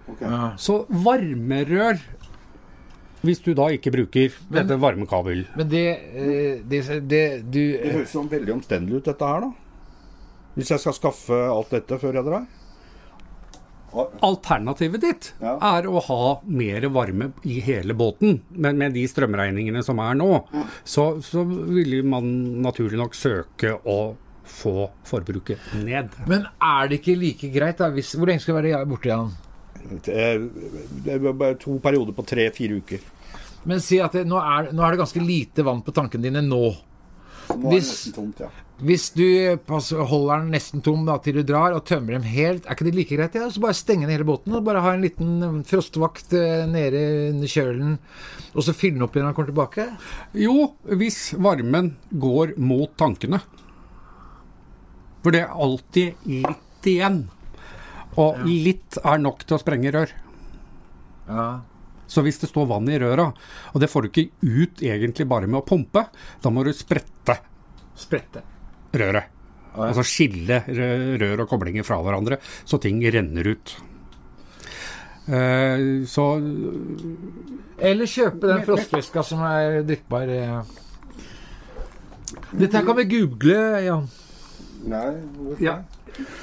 [0.08, 0.22] Ok.
[0.58, 2.00] så varmerør
[3.22, 5.44] hvis du da ikke bruker Men- dette varmekabel.
[5.56, 9.52] Men det, eh, det, det du Det høres jo veldig omstendelig ut, dette her, da.
[10.56, 12.46] Hvis jeg skal skaffe alt dette før jeg drar.
[14.22, 15.56] Alternativet ditt Ja.
[15.76, 18.40] er å ha mer varme i hele båten.
[18.50, 20.44] Men med de strømregningene som er nå,
[20.84, 22.28] så, så vil man
[22.62, 24.14] naturlig nok søke å
[24.52, 26.10] få forbruket ned.
[26.28, 27.90] Men er det ikke like greit, da?
[27.94, 29.32] Hvis, hvor lenge skal du være borte, igjen?
[30.06, 30.28] Det
[31.04, 33.00] det var bare to perioder på tre-fire uker.
[33.64, 36.42] Men si at det, nå, er, nå er det ganske lite vann på tankene dine
[36.42, 36.72] nå.
[37.56, 38.50] Nå er det Hvis- nesten tomt, ja.
[38.82, 39.22] Hvis du
[40.10, 42.94] holder den nesten tom da, til du drar, og tømmer dem helt, er ikke det
[42.96, 43.36] like greit?
[43.38, 43.48] Ja?
[43.48, 47.02] Så bare stenge ned hele båten og bare ha en liten eh, frostvakt eh, nede
[47.30, 47.98] under kjølen,
[48.56, 49.86] og så fylle den opp igjen når den kommer tilbake?
[50.34, 53.38] Jo, hvis varmen går mot tankene.
[55.22, 57.28] For det er alltid litt igjen.
[58.18, 60.10] Og litt er nok til å sprenge rør.
[61.28, 61.44] Ja.
[62.12, 63.30] Så hvis det står vann i røra,
[63.72, 66.04] og det får du ikke ut egentlig bare med å pumpe,
[66.42, 67.38] da må du sprette
[67.96, 68.42] Sprette.
[68.92, 69.30] røret.
[69.72, 69.86] ja.
[69.88, 73.74] Altså skille rør og koblinger fra hverandre, så ting renner ut.
[75.22, 76.24] Uh, så
[77.78, 80.28] Eller kjøpe den frostvæska som er drikkbar.
[80.28, 80.80] eh.
[82.50, 84.08] Dette her kan vi google, Jan.
[84.82, 85.12] Nei.
[85.62, 85.78] Ja.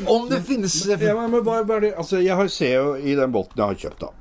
[0.08, 1.98] Om det finnes Ja, men bare, er?
[2.00, 4.19] Altså, jeg ser jo i den båten jeg har kjøpt, da.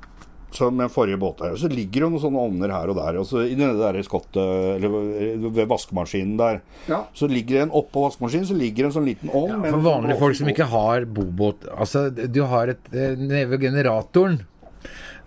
[0.51, 1.55] Som den forrige båten her.
[1.61, 3.19] Så ligger det noen sånne ovner her og der.
[3.21, 4.37] Og så I det der skottet,
[4.79, 7.03] eller ved vaskemaskinen der, Ja.
[7.13, 9.63] så ligger det en oppå vaskemaskinen så ligger det en sånn liten ovn.
[9.65, 13.61] ja, For vanlige folk som ikke har bobåt Altså, du har et eh, nede ved
[13.61, 14.39] generatoren.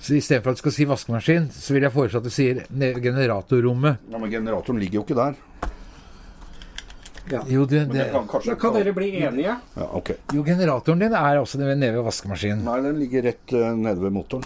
[0.02, 2.96] Så istedenfor at du skal si vaskemaskin, så vil jeg foreslå at du sier nede
[2.96, 3.98] ved generatorrommet.
[4.10, 5.34] Ja, Men generatoren ligger jo ikke der.
[7.48, 9.54] Jo, du, Men det, kan kanskje kan dere bli enige.
[9.76, 10.10] Ja, ok.
[10.34, 12.64] jo, generatoren din er også nede ved vaskemaskinen.
[12.66, 14.42] Nei, den ligger rett uh, nede ved motoren.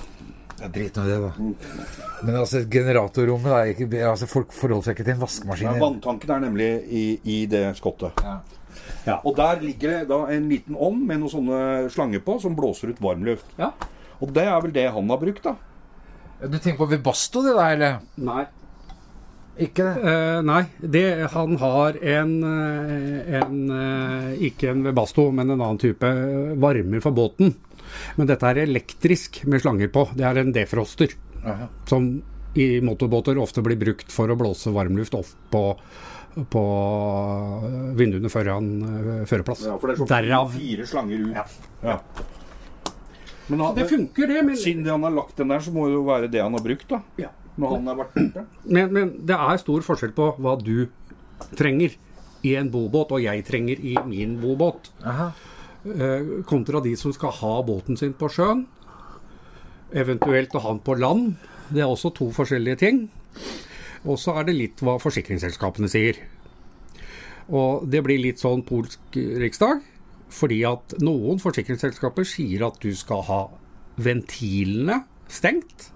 [0.56, 1.32] Ja, Drit nå i det, da.
[2.24, 5.68] Men altså, generatorrommet er ikke, altså, Folk forholder seg ikke til en vaskemaskin.
[5.68, 8.24] Ja, vanntanken er nemlig i, i det skottet.
[8.24, 8.38] Ja.
[9.06, 9.20] Ja.
[9.22, 11.60] Og der ligger det da en liten ovn med noen sånne
[11.94, 13.48] slanger på som blåser ut varmluft.
[13.60, 13.70] Ja.
[14.22, 15.56] Og det er vel det han har brukt, da.
[16.42, 18.00] Du tenker på Webasto, det der, eller?
[18.20, 18.44] Nei.
[19.56, 20.10] Ikke det?
[20.10, 25.80] Eh, nei, det, han har en, eh, en eh, Ikke en Webasto, men en annen
[25.80, 26.10] type
[26.60, 27.54] varmer for båten.
[28.16, 30.06] Men dette er elektrisk med slanger på.
[30.16, 31.68] Det er en defroster Aha.
[31.88, 32.09] som
[32.56, 35.62] i motorbåter ofte blir brukt for å blåse varmluft opp på,
[36.52, 36.62] på
[37.98, 39.66] vinduene foran eh, førerplass.
[39.68, 41.59] Ja, for det er sånn Derav fire slanger ut.
[41.85, 41.98] Ja.
[43.46, 45.98] Men da, Det funker, det, men, siden han har lagt den der, så må det
[45.98, 47.02] jo være det han har brukt, da.
[47.20, 47.30] Ja.
[47.56, 48.46] Når han har vært borte.
[48.74, 50.88] men, men det er stor forskjell på hva du
[51.56, 51.94] trenger
[52.46, 55.30] i en bobåt, og jeg trenger i min bobåt, Aha.
[55.94, 58.66] Eh, kontra de som skal ha båten sin på sjøen.
[59.96, 61.37] Eventuelt å ha den på land.
[61.70, 63.05] Det er også to forskjellige ting.
[64.07, 66.18] Og så er det litt hva forsikringsselskapene sier.
[67.46, 69.83] Og det blir litt sånn polsk riksdag,
[70.35, 73.42] fordi at noen forsikringsselskaper sier at du skal ha
[74.03, 75.90] ventilene stengt.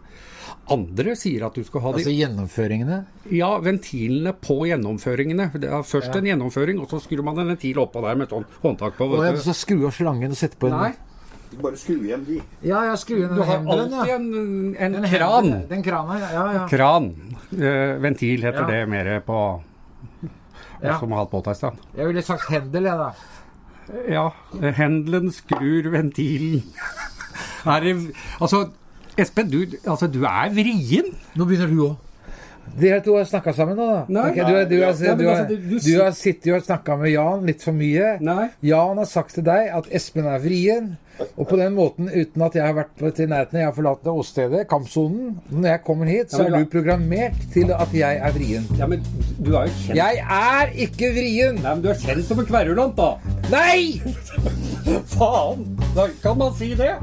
[0.71, 2.99] Andre sier at du skal ha de Altså gjennomføringene.
[3.35, 5.51] Ja, ventilene på gjennomføringene.
[5.61, 8.47] Det er først en gjennomføring, og så skrur man en ventil oppå der med sånn
[8.63, 9.09] håndtak på.
[9.11, 9.45] Og Vet du.
[9.49, 10.93] så skru av slangen og sette på en Nei,
[11.61, 12.37] Bare skru igjen de.
[12.63, 14.15] Ja, ja, skru inn du har alltid ja.
[14.21, 15.49] en, en Den kran.
[15.73, 16.29] Den krana, ja.
[16.37, 16.67] ja, ja.
[16.71, 17.09] Kran.
[17.51, 18.69] Uh, ventil heter Ja.
[18.71, 19.41] det mer på
[20.81, 20.95] Ja.
[21.01, 21.83] Som har hatt båt ei stund.
[21.99, 23.11] Jeg ville sagt hendel, jeg, da.
[24.09, 24.29] Ja.
[24.79, 26.63] Hendelen skrur ventilen.
[27.67, 27.97] Er det
[28.41, 28.71] Altså,
[29.21, 31.11] Espen, du, altså, du er vrien.
[31.37, 31.99] Nå begynner du òg.
[32.71, 34.03] Dere to har snakka sammen nå, da?
[34.15, 34.29] Nei.
[34.31, 36.95] Ok, du, har- du, men du, har- altså, du- du- du har sittet og snakka
[37.01, 38.13] med Jan litt for mye.
[38.23, 38.45] Nei.
[38.63, 40.93] Jan har sagt til deg at Espen er vrien.
[41.37, 44.07] Og på den måten, uten at jeg har vært på- til nærheten, jeg har forlatt
[44.09, 48.33] åstedet, kampsonen Når jeg kommer hit, så er du du programmert til at jeg er
[48.33, 48.65] vrien.
[48.79, 49.03] Ja, men
[49.43, 51.55] du er jo kjent Jeg er ikke vrien!
[51.61, 53.11] Nei, men du er kjent som en kverulant, da.
[53.51, 54.01] Nei!
[55.17, 55.67] Faen!
[55.95, 56.95] Da kan man si det.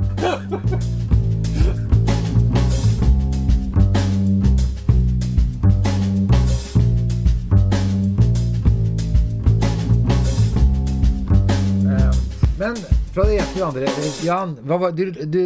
[12.57, 12.75] Men
[13.13, 14.11] fra det ene til det andre.
[14.25, 15.41] Jan, var, du, du,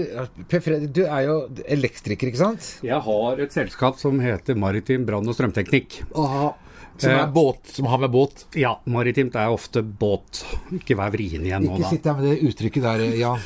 [0.48, 1.36] Per Fredrik, du er jo
[1.76, 2.68] elektriker, ikke sant?
[2.88, 6.02] Jeg har et selskap som heter Maritim brann- og strømteknikk.
[6.16, 6.54] Aha.
[7.02, 7.18] Som Eh.
[7.24, 8.44] er båt, som har med båt.
[8.56, 10.44] Ja, maritimt er ofte båt.
[10.76, 11.88] Ikke vær vrien igjen nå, da.
[11.88, 13.40] Ikke sitt der med det uttrykket der, Jan.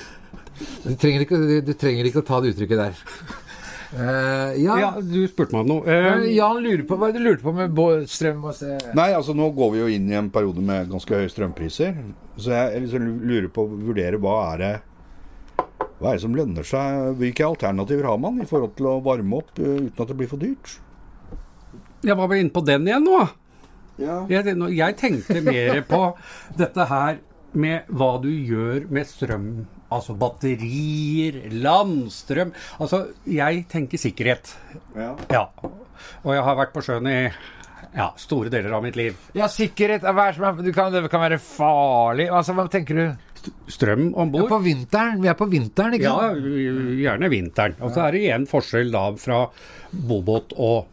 [0.84, 3.02] Du trenger ikke, du, du trenger ikke å ta det uttrykket der.
[3.96, 4.78] Eh, ja.
[4.82, 5.84] Ja, du spurte meg om noe.
[5.88, 8.76] Uh, Eh, Jan lurer på hva er det du lurte på med strøm og se.
[8.98, 11.96] Nei, altså nå går vi jo inn i en periode med ganske høye strømpriser.
[12.36, 14.74] Så jeg liksom lurer på å vurdere hva er det
[15.96, 17.14] hva er det som lønner seg?
[17.22, 20.42] Hvilke alternativer har man i forhold til å varme opp uten at det blir for
[20.42, 20.76] dyrt?
[22.06, 23.22] jeg var vel inne på den igjen nå.
[24.02, 24.20] Ja.
[24.30, 26.02] Jeg, jeg tenkte mer på
[26.60, 27.22] dette her
[27.56, 29.48] med hva du gjør med strøm.
[29.94, 32.54] Altså batterier, landstrøm.
[32.82, 34.56] Altså, jeg tenker sikkerhet.
[34.96, 35.12] ja.
[35.32, 35.46] Ja.
[36.26, 37.20] Og jeg har vært på sjøen i
[37.96, 39.16] ja, store deler av mitt liv.
[39.38, 42.28] Ja, sikkerhet er er, du kan, Det kan være farlig.
[42.30, 43.06] Altså, Hva tenker du?
[43.70, 44.50] Strøm om Ja, bord.
[44.50, 45.22] på vinteren.
[45.22, 47.76] Vi er på vinteren, ikke Ja, gjerne vinteren.
[47.80, 49.44] Og så er det igjen forskjell da fra
[49.94, 50.88] bobåt og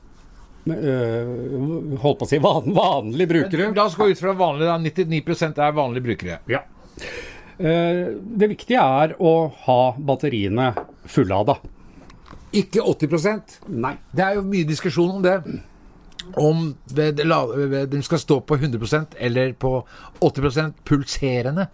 [0.68, 3.72] øh, holdt på å si van, vanlige brukere.
[3.74, 4.68] La oss gå ut fra vanlig.
[4.68, 4.76] da.
[4.78, 6.38] 99% er vanlige brukere.
[6.52, 6.60] Ja.
[7.62, 10.72] Eh, Det viktige er å ha batteriene
[11.06, 11.58] fullada.
[12.52, 13.94] Ikke 80% Nei.
[14.12, 15.36] Det er jo mye diskusjon om det.
[16.38, 19.72] Om de skal stå på 100% eller på
[20.20, 21.68] 80% pulserende.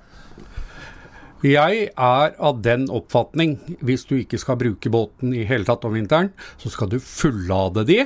[1.44, 5.94] Jeg er av den oppfatning, hvis du ikke skal bruke båten i hele tatt om
[5.94, 8.01] vinteren, så skal du fullade de,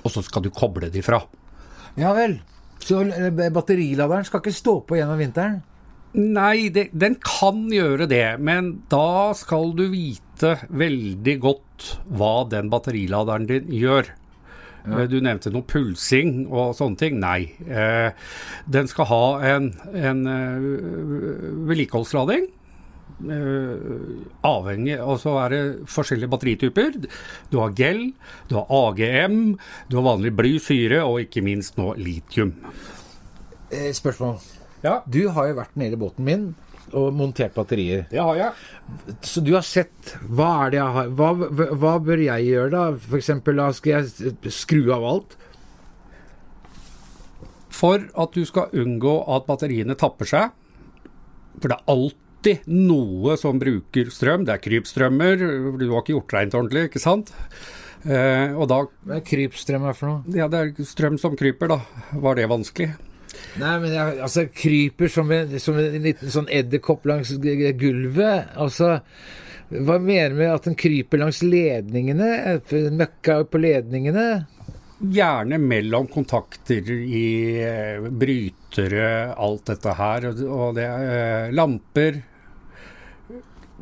[0.00, 1.20] og så skal du koble de fra.
[2.00, 2.38] Ja vel.
[2.80, 5.60] Så eh, batteriladeren skal ikke stå på gjennom vinteren?
[6.12, 12.68] Nei, det, den kan gjøre det, men da skal du vite veldig godt hva den
[12.72, 14.10] batteriladeren din gjør.
[14.82, 15.04] Ja.
[15.06, 17.20] Du nevnte noe pulsing og sånne ting.
[17.22, 17.52] Nei.
[17.64, 18.10] Eh,
[18.66, 22.48] den skal ha en, en uh, vedlikeholdslading.
[23.22, 26.96] Uh, avhengig Og så er det forskjellige batterityper.
[27.52, 28.08] Du har gel,
[28.50, 29.54] du har AGM,
[29.88, 32.56] du har vanlig bly, syre og ikke minst nå litium.
[33.70, 34.42] Eh, spørsmål.
[34.82, 36.46] Ja, Du har jo vært nede i båten min
[36.92, 38.02] og montert batterier.
[38.10, 38.52] det har jeg.
[39.24, 41.28] Så du har sett Hva er det jeg har Hva,
[41.78, 42.82] hva bør jeg gjøre, da?
[43.16, 45.36] Eksempel, da skal jeg skru av alt?
[47.72, 50.50] For at du skal unngå at batteriene tapper seg,
[51.58, 55.40] for det er alltid noe som bruker strøm, det er krypstrømmer,
[55.80, 57.32] du har ikke gjort rent ordentlig, ikke sant?
[58.04, 60.36] Eh, og da, Hva er krypstrøm for noe?
[60.36, 61.80] ja det er strøm som kryper da,
[62.20, 62.90] var det vanskelig?
[63.60, 68.48] Nei, men jeg, altså kryper som en, som en liten sånn edderkopp langs gulvet.
[68.56, 69.00] Altså
[69.72, 72.30] Hva mener du med at den kryper langs ledningene?
[72.96, 74.26] Møkka på ledningene?
[75.02, 77.24] Gjerne mellom kontakter i
[77.58, 81.08] eh, brytere, alt dette her, og- det er
[81.48, 82.20] eh, lamper,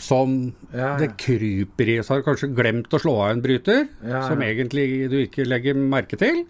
[0.01, 1.99] som Ja, det kryper i.
[2.03, 4.23] Så har du kanskje glemt å slå av en bryter, Ja, ja.
[4.31, 6.47] som egentlig du ikke legger merke til.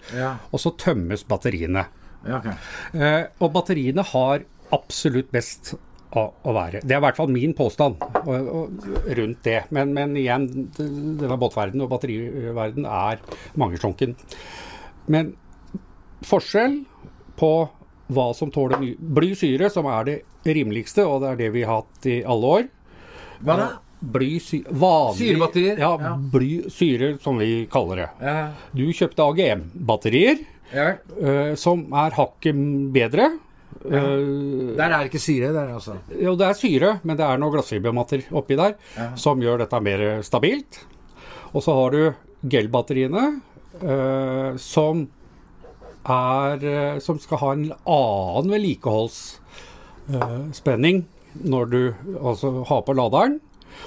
[0.52, 1.86] Og så tømmes batteriene.
[2.26, 2.56] Ja okay.
[2.96, 5.74] Eh, og batteriene har absolutt best
[6.10, 6.80] av å være.
[6.82, 8.86] Det er i hvert fall min påstand og, og,
[9.18, 9.60] rundt det.
[9.74, 13.22] Men, men igjen, denne båtverden og batteriverden er
[13.60, 14.16] mangeslunken.
[15.10, 15.34] Men
[16.26, 16.80] forskjell
[17.40, 17.52] på
[18.10, 20.18] hva som tåler bly syre, som er det
[20.50, 22.68] rimeligste, og det er det vi har hatt i alle år.
[23.46, 23.70] Hva da?
[24.00, 25.78] Bly sy Syrebatterier?
[25.78, 26.14] Ja, Ja.
[26.16, 28.08] bly syre, som vi kaller det.
[28.24, 28.52] Ja.
[28.72, 30.40] Du kjøpte AGM-batterier,
[30.74, 30.88] ja.
[31.20, 32.54] uh, som er hakket
[32.94, 33.30] bedre.
[33.80, 35.94] Eh, Der er det ikke syre, der altså.
[36.12, 38.74] jo, det er syre, men det er noen glassfibermatter oppi der
[39.16, 40.80] som gjør dette mer stabilt.
[41.54, 42.02] Og så har du
[42.50, 43.40] gelbatteriene,
[43.80, 45.08] eh, som
[46.00, 46.58] er
[47.00, 51.04] Som skal ha en annen vedlikeholdsspenning
[51.44, 53.40] når du altså har på laderen.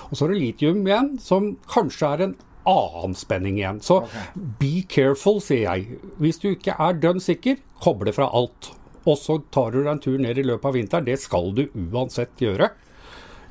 [0.09, 2.35] Og så har du litium igjen, som kanskje er en
[2.69, 3.81] annen spenning igjen.
[3.83, 4.01] Så
[4.59, 5.99] be careful, sier jeg.
[6.21, 8.71] Hvis du ikke er dønn sikker, koble fra alt.
[9.03, 11.07] Og så tar du deg en tur ned i løpet av vinteren.
[11.07, 12.69] Det skal du uansett gjøre.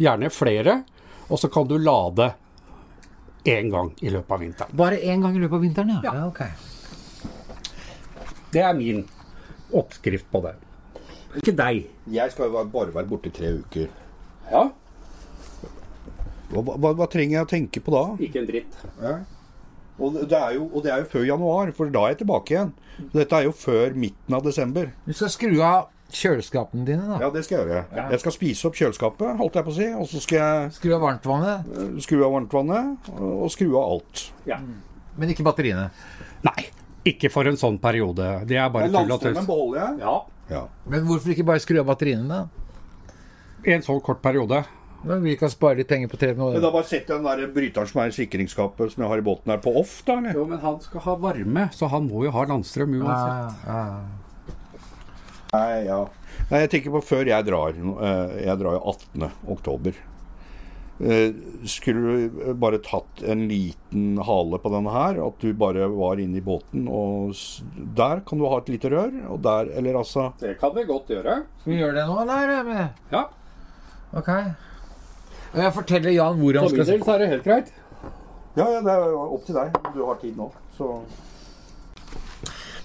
[0.00, 0.78] Gjerne flere.
[1.28, 2.32] Og så kan du lade
[3.44, 4.76] én gang i løpet av vinteren.
[4.76, 6.00] Bare én gang i løpet av vinteren, ja?
[6.04, 6.26] Ja.
[6.28, 6.42] ok.
[8.52, 9.04] Det er min
[9.72, 10.54] oppskrift på det.
[11.40, 11.86] Ikke deg.
[12.12, 13.88] Jeg skal jo bare være borte i tre uker.
[14.52, 14.66] Ja.
[16.52, 18.02] Hva, hva, hva trenger jeg å tenke på da?
[18.22, 18.76] Ikke en dritt.
[20.02, 22.54] Og det, er jo, og det er jo før januar, for da er jeg tilbake
[22.54, 22.70] igjen.
[23.12, 24.88] Dette er jo før midten av desember.
[25.06, 27.18] Du skal skru av kjøleskapene dine, da.
[27.22, 28.08] Ja, det skal jeg gjøre.
[28.12, 29.86] Jeg skal spise opp kjøleskapet, holdt jeg på å si.
[29.96, 34.26] Og så skal jeg Skru av varmtvannet, eh, skru av varmtvannet og skru av alt.
[34.48, 34.58] Ja.
[35.16, 35.90] men ikke batteriene.
[36.42, 36.66] Nei,
[37.08, 38.26] ikke for en sånn periode.
[38.48, 39.48] Det er bare tull og Landstrømmen tøys.
[39.48, 39.98] beholder jeg.
[40.02, 40.14] Ja.
[40.50, 40.62] Ja.
[40.88, 42.46] Men hvorfor ikke bare skru av batteriene, da?
[43.64, 44.64] I en sånn kort periode.
[45.04, 46.52] Men vi kan spare litt penger på TV nå.
[46.54, 49.18] Men da bare setter jeg den der bryteren som er i sikringsskapet som jeg har
[49.22, 50.36] i båten her, på off, da, eller?
[50.38, 53.66] Jo, men han skal ha varme, så han må jo ha landstrøm uansett.
[53.66, 54.54] Ja, ja.
[55.52, 55.98] Nei, ja.
[56.48, 57.74] Nei, jeg tenker på før jeg drar.
[57.76, 59.26] eh, Jeg drar jo 18.
[59.52, 59.98] oktober.
[61.02, 61.32] Eh,
[61.66, 65.18] Skulle du bare tatt en liten hale på denne her?
[65.26, 67.34] At du bare var inne i båten, og
[67.98, 71.08] der kan du ha et lite rør, og der Eller altså Det kan vi godt
[71.10, 71.42] gjøre.
[71.60, 72.92] Skal vi gjøre det nå, eller?
[73.12, 73.26] Ja.
[74.14, 74.30] Ok.
[75.52, 77.74] Og jeg forteller Jan hvor han For min skal del så er det helt greit.
[78.56, 79.76] Ja, ja, det er opp til deg.
[79.94, 80.88] Du har tid nå, så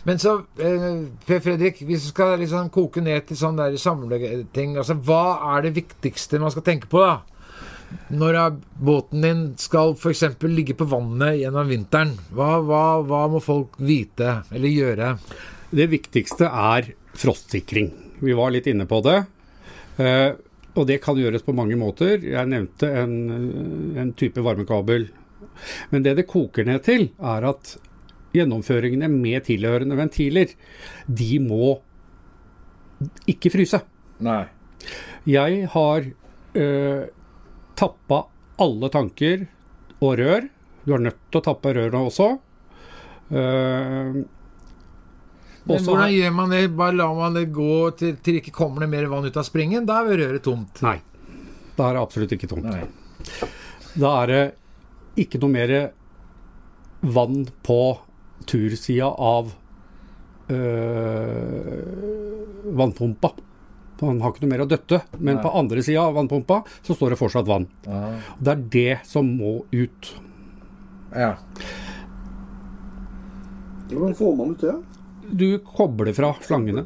[0.08, 4.77] Men så, eh, Per Fredrik, hvis du skal liksom koke ned til sånn der samleting
[4.77, 7.19] altså, Hva er det viktigste man skal tenke på, da?
[8.15, 10.23] Når eh, båten din skal f.eks.
[10.47, 15.13] ligge på vannet gjennom vinteren, hva, hva, hva må folk vite eller gjøre?
[15.75, 17.91] Det viktigste er frostsikring.
[18.23, 19.19] Vi var litt inne på det.
[20.77, 22.21] Eh, og det kan gjøres på mange måter.
[22.21, 23.15] Jeg nevnte en,
[23.97, 25.09] en type varmekabel.
[25.89, 27.77] Men det det koker ned til, er at
[28.35, 30.51] gjennomføringene med tilhørende ventiler,
[31.07, 31.77] de må
[33.29, 33.81] ikke fryse.
[34.25, 34.45] Nei.
[35.27, 36.05] Jeg har
[36.57, 37.03] øh,
[37.77, 38.23] tappa
[38.61, 39.47] alle tanker
[40.01, 40.47] og rør.
[40.85, 42.29] Du er nødt til å tappe rørene også.
[43.27, 44.19] Eh,
[45.67, 46.62] Men også hvordan har- gjør man det?
[46.77, 49.86] Bare lar man det gå til, til ikke kommer det mer vann ut av springen?
[49.86, 50.82] Da er røret tomt.
[50.82, 50.97] Nei.
[51.77, 52.63] Da er det absolutt ikke tomt.
[52.63, 52.86] Nei.
[53.97, 54.41] Da er det
[55.27, 55.73] ikke noe mer
[57.03, 57.80] vann på
[58.47, 59.51] tursida av
[60.49, 63.32] øh, vannpumpa.
[64.01, 67.15] Han har ikke noe mer å døtte, men på andre sida av vannpumpa så står
[67.15, 67.65] det fortsatt vann.
[67.89, 68.12] Aha.
[68.39, 70.13] Det er det som må ut.
[71.15, 71.34] ja.
[73.88, 74.73] Hvordan får man ut det?
[75.31, 76.85] Du kobler fra slangene.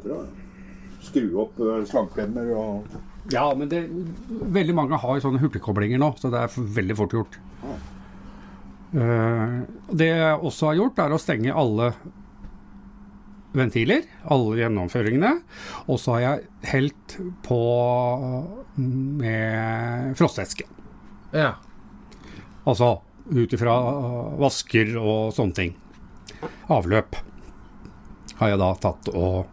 [1.02, 2.96] Skru opp uh, slangklemmer og
[3.32, 3.84] Ja, men det,
[4.28, 7.38] veldig mange har sånne hurtigkoblinger nå, så det er veldig fort gjort.
[8.92, 9.52] Eh,
[9.94, 11.92] det jeg også har gjort, er å stenge alle
[13.56, 15.32] ventiler, alle gjennomføringene.
[15.86, 17.60] Og så har jeg helt på
[18.76, 20.66] med frostvæske.
[21.36, 21.54] ja.
[22.62, 23.00] Altså
[23.30, 25.74] ut ifra eh, vasker og sånne ting.
[26.72, 27.16] Avløp
[28.42, 29.46] har jeg da tatt og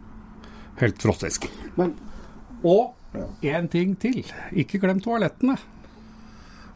[0.80, 1.50] helt frostvæske.
[1.78, 1.94] Men
[2.64, 2.92] Og
[3.42, 4.20] én ting til.
[4.52, 5.54] Ikke glem toalettene.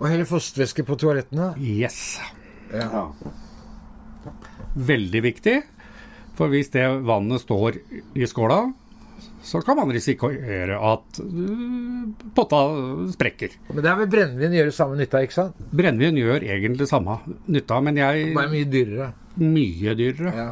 [0.00, 1.52] Og helle frostvæske på toalettene.
[1.60, 2.18] Yes.
[2.72, 3.04] ja.
[4.74, 5.58] Veldig viktig.
[6.34, 7.76] For hvis det vannet står
[8.18, 8.56] i skåla,
[9.44, 12.60] så kan man risikere at øh, potta
[13.12, 13.52] sprekker.
[13.70, 15.60] Men det er vel brennevin gjør samme nytta, ikke sant?
[15.70, 19.12] Brennevin gjør egentlig samme nytta, men jeg Bare mye dyrere.
[19.38, 20.32] mye dyrere.
[20.34, 20.48] Ja.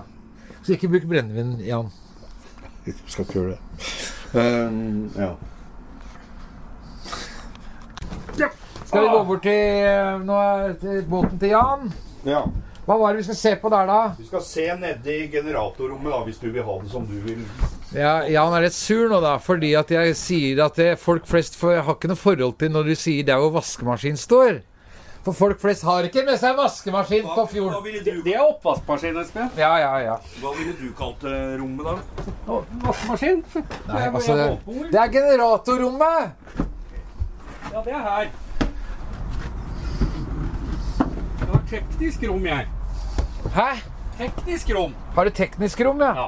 [0.62, 1.90] Så ikke bruk brennevin, Jan.
[3.06, 3.58] Skal ikke gjøre det.
[4.32, 5.32] Um, ja.
[8.38, 8.48] Ja.
[8.86, 9.52] Skal vi gå bort til,
[9.82, 11.92] eh, nå er, til båten til Jan?
[12.24, 12.44] Ja.
[12.86, 14.00] Hva var det vi skal se på der, da?
[14.18, 17.44] Vi skal se nedi generatorrommet, da, hvis du vil ha det som du vil.
[17.94, 21.58] Ja, Jan er litt sur nå, da, fordi at jeg sier at det, folk flest
[21.62, 24.62] har ikke noe forhold til når du sier der hvor vaskemaskin står.
[25.22, 27.84] For folk flest har ikke med seg vaskemaskin på fjorden.
[28.24, 29.52] Det er oppvaskmaskin, Espen.
[29.58, 30.16] Ja, ja, ja.
[30.42, 31.94] hva ville du kalt eh, rommet, da?
[32.82, 33.44] Vaskemaskin?
[33.86, 34.48] Nei, altså Det,
[34.90, 36.58] det er generatorrommet!
[37.72, 38.26] Ja, det er her.
[41.38, 42.66] Det var teknisk rom, jeg.
[43.54, 43.70] Hæ?
[44.18, 44.94] Teknisk rom.
[45.14, 46.14] Har du teknisk rom, ja?
[46.18, 46.26] Ja.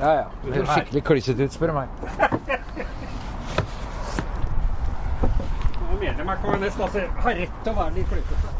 [0.00, 0.26] Ja, ja.
[0.44, 1.88] Det ser skikkelig klissete ut, spør du meg.
[5.91, 8.52] Jeg er medlem av KNS, altså, har rett til å være litt flytete.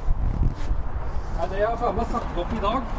[1.39, 2.93] Ja, det har jeg faen meg sagt opp i dag.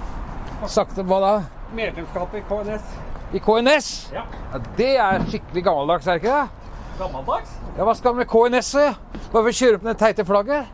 [0.74, 1.32] Sakte, hva da?
[1.76, 2.94] Medlemskapet i KNS.
[3.34, 3.89] I KNS?
[4.14, 4.26] Ja.
[4.54, 6.72] Ja, Det er skikkelig gammeldags, er det ikke det?
[7.00, 7.56] Gammeldags.
[7.78, 8.74] Ja, Hva skal vi med KNS?
[8.76, 8.96] -et?
[9.34, 10.66] Bare kjøre opp det teite flagget?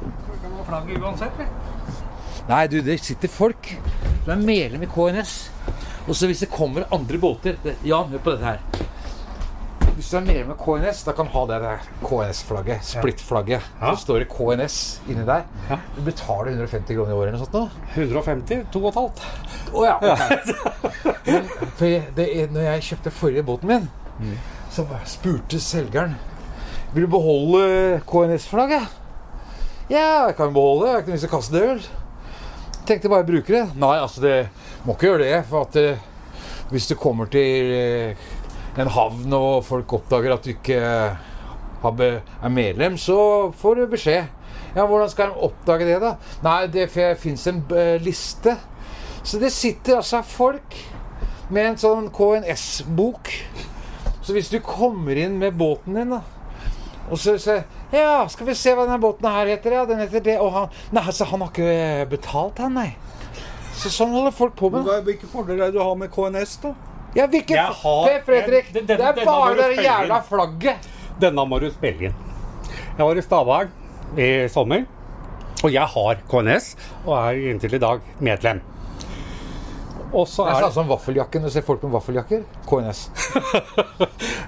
[0.00, 1.38] Vi kan man ha flagget uansett.
[1.38, 1.44] vi.
[2.48, 3.70] Nei, du, det sitter folk
[4.24, 5.50] som er medlem i KNS.
[6.08, 8.58] Og så hvis det kommer andre båter Jan, hør på dette her.
[9.94, 12.80] Hvis du er nede med KNS, da kan du ha det der KNS-flagget.
[12.88, 13.62] Splitt-flagget.
[13.80, 13.92] Ja.
[13.94, 14.78] Så står det KNS
[15.12, 15.44] inni der.
[15.70, 15.78] Ja.
[15.94, 17.68] Du betaler 150 kroner i året eller noe sånt nå.
[17.94, 19.22] 150, 2,5.
[19.74, 20.22] Å ja, ok.
[21.28, 21.46] Men
[22.18, 23.86] det, er- når jeg kjøpte forrige båten min,
[24.74, 26.16] så spurte selgeren
[26.94, 28.90] Vil du beholde KNS-flagget.
[29.90, 30.90] Ja, jeg kan beholde det.
[30.90, 31.62] Jeg har ikke noe vits i å kaste det.
[31.68, 31.86] vel.
[32.88, 33.64] Tenkte bare å bruke det.
[33.78, 34.34] Nei, altså, det
[34.86, 35.40] må ikke gjøre det.
[35.50, 36.04] For at eh,
[36.70, 38.30] hvis du kommer til eh,
[38.78, 40.80] en havn og folk oppdager at du ikke
[41.84, 44.30] er medlem, så får du beskjed.
[44.74, 46.14] Ja, hvordan skal de oppdage det, da?
[46.42, 48.56] Nei, det fins en eh, liste.
[49.22, 50.78] Så det sitter altså folk
[51.54, 53.30] med en sånn KNS-bok.
[54.24, 56.24] Så hvis du kommer inn med båten din, da
[57.10, 59.76] og så sier Ja, skal vi se hva denne båten her heter?
[59.76, 60.38] Ja, den heter det.
[60.40, 62.94] Og han Nei, altså, han har ikke betalt, han, nei.
[63.74, 64.88] Så sånn holder folk på med.
[65.06, 66.72] Hvilke fordeler er det du har med KNS, da?
[67.14, 70.76] Ja, hvilke Jeg har det, Fredrik, Jeg, den- det er bare det jævla flagget.
[71.20, 72.14] Denne må du spille inn.
[72.98, 73.70] Jeg var i Stavern
[74.18, 74.84] i sommer,
[75.64, 78.60] og jeg har KNS, og er inntil i dag medlem.
[80.14, 81.42] Og så Det er er sånn som vaffeljakken.
[81.42, 82.44] Du ser folk med vaffeljakker.
[82.66, 83.08] KNS.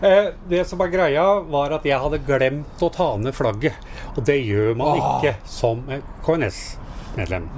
[0.02, 3.72] Eh, Det som er greia, var at jeg hadde glemt å ta ned flagget.
[4.16, 5.22] Og det gjør man Åh.
[5.24, 5.80] ikke som
[6.26, 7.48] KNS-medlem.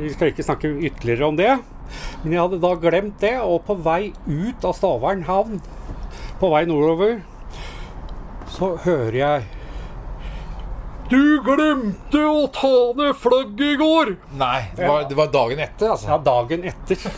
[0.00, 1.52] Vi skal ikke snakke ytterligere om det.
[2.22, 5.60] Men jeg hadde da glemt det, og på vei ut av Stavern havn,
[6.40, 7.20] på vei nordover,
[8.54, 9.44] så hører jeg
[11.10, 14.14] Du glemte å ta ned flagget i går!
[14.40, 16.08] Nei, det var, det var dagen etter, altså.
[16.14, 16.96] Ja, dagen etter.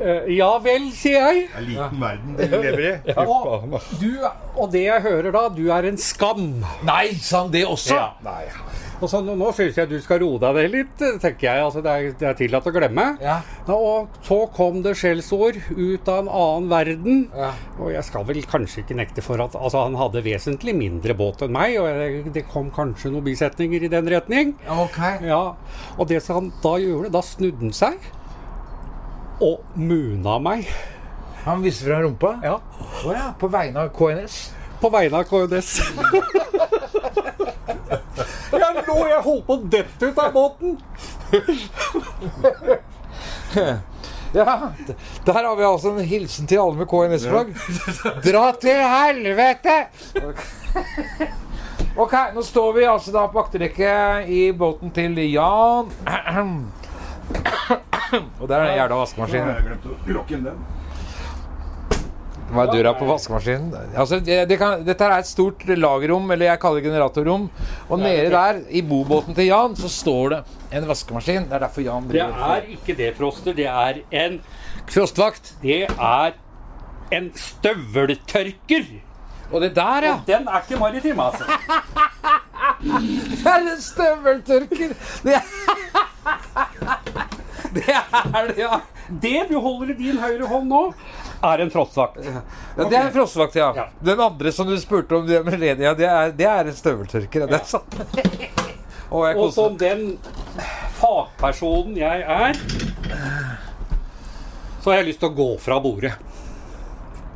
[0.00, 1.40] Eh, ja vel, sier jeg.
[1.50, 2.92] Det er liten verden de lever i.
[3.20, 4.14] Og, du,
[4.56, 6.46] og det jeg hører da, du er en skam.
[6.88, 7.98] Nei, sa han det også?
[7.98, 8.06] Ja.
[8.24, 8.46] Nei.
[9.00, 11.62] Og så nå, nå syns jeg du skal roe deg ned litt, tenker jeg.
[11.64, 13.06] Altså, det, er, det er tillatt å glemme.
[13.24, 13.38] Ja.
[13.72, 17.22] Og så kom det skjellsord ut av en annen verden.
[17.32, 17.54] Ja.
[17.80, 21.40] Og jeg skal vel kanskje ikke nekte for at altså, han hadde vesentlig mindre båt
[21.46, 24.52] enn meg, og det kom kanskje noen bisetninger i den retning.
[24.84, 25.24] Okay.
[25.30, 25.42] Ja,
[25.96, 27.96] Og det som han da gjorde, da snudde han seg
[29.40, 30.68] og muna meg.
[31.46, 32.36] Han viste fra rumpa?
[32.44, 33.30] Ja, Å ja.
[33.40, 34.40] På vegne av KNS?
[34.80, 35.70] på vegne av KNS.
[38.52, 40.78] jeg lå jeg holdt på å dette ut av båten.
[44.32, 44.70] Ja,
[45.26, 47.48] der har vi altså en hilsen til alle med KNS-flagg.
[48.22, 49.76] Dra til helvete!
[51.98, 55.90] Ok, nå står vi altså da på akterdekket i båten til Jan.
[58.38, 59.50] Og der er den jævla vaskemaskinen.
[59.50, 60.58] Jeg glemte å lukke inn den.
[61.90, 62.39] Hva er
[62.70, 63.74] døra på vaskemaskinen?
[63.94, 67.48] Altså, det, det kan, dette er et stort lagerrom, eller jeg kaller det generatorrom.
[67.88, 70.40] Og nede der, i bobåten til Jan, så står det
[70.78, 71.46] en vaskemaskin.
[71.50, 74.40] Det er derfor Jan Det er ikke defroster, det er en
[74.90, 75.54] Frostvakt.
[75.62, 76.32] Det er
[77.14, 78.86] en støveltørker.
[79.52, 80.14] Og det der, ja.
[80.14, 81.44] Og den er ikke maritim, altså.
[82.80, 84.92] Det er en støveltørker!
[85.24, 85.42] Det er,
[87.74, 88.78] det er det, ja.
[89.22, 90.82] Det du holder i din høyre hånd nå,
[91.42, 92.24] er en frostvakt.
[92.24, 92.42] ja.
[92.76, 93.72] Det er en frostvakt, ja.
[93.76, 93.86] Ja.
[94.04, 97.46] Den andre som du spurte om, det med det er, det er en støveltørker.
[97.46, 97.46] Ja.
[97.46, 98.00] Det er sant.
[99.10, 100.18] Og jeg Og som den
[101.00, 102.54] fagpersonen jeg er,
[104.80, 106.12] så har jeg lyst til å gå fra bordet.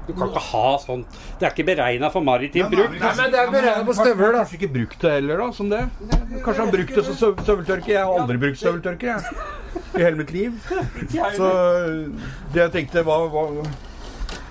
[0.05, 1.07] Du kan ikke ha sånn
[1.41, 2.93] Det er ikke beregna for maritim bruk.
[3.01, 4.43] Nei, men det er beregnet på støvler, da.
[4.45, 5.81] Kanskje ikke brukt det heller, da, som det.
[6.45, 7.93] Kanskje han brukt det som støv- støveltørker.
[7.95, 9.49] Jeg har aldri brukt støveltørker, jeg.
[9.99, 10.61] I hele mitt liv.
[11.39, 11.49] Så
[12.53, 13.65] det jeg tenkte var, var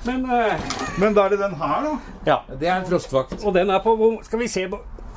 [0.05, 0.59] Men eh,
[0.99, 1.93] Men da er det den her, da.
[2.27, 2.37] ja.
[2.59, 3.43] Det er en frostvakt.
[3.45, 4.67] Og den er på hvor- Skal vi se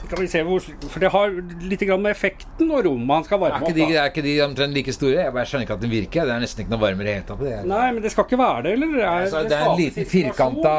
[0.06, 0.60] skal vi se hvor,
[0.92, 1.32] For det har
[1.66, 3.88] litt grann med effekten og rommet han skal Er varme ikke opp.
[3.90, 5.16] de, er ikke de omtrent like store?
[5.24, 6.28] Jeg bare skjønner ikke at den virker.
[6.28, 7.40] Det er nesten ikke noe varmere i det hele tatt.
[7.42, 8.92] Det Nei, men det skal ikke være det, eller?
[8.92, 10.74] Det er, altså, det er en liten firkanta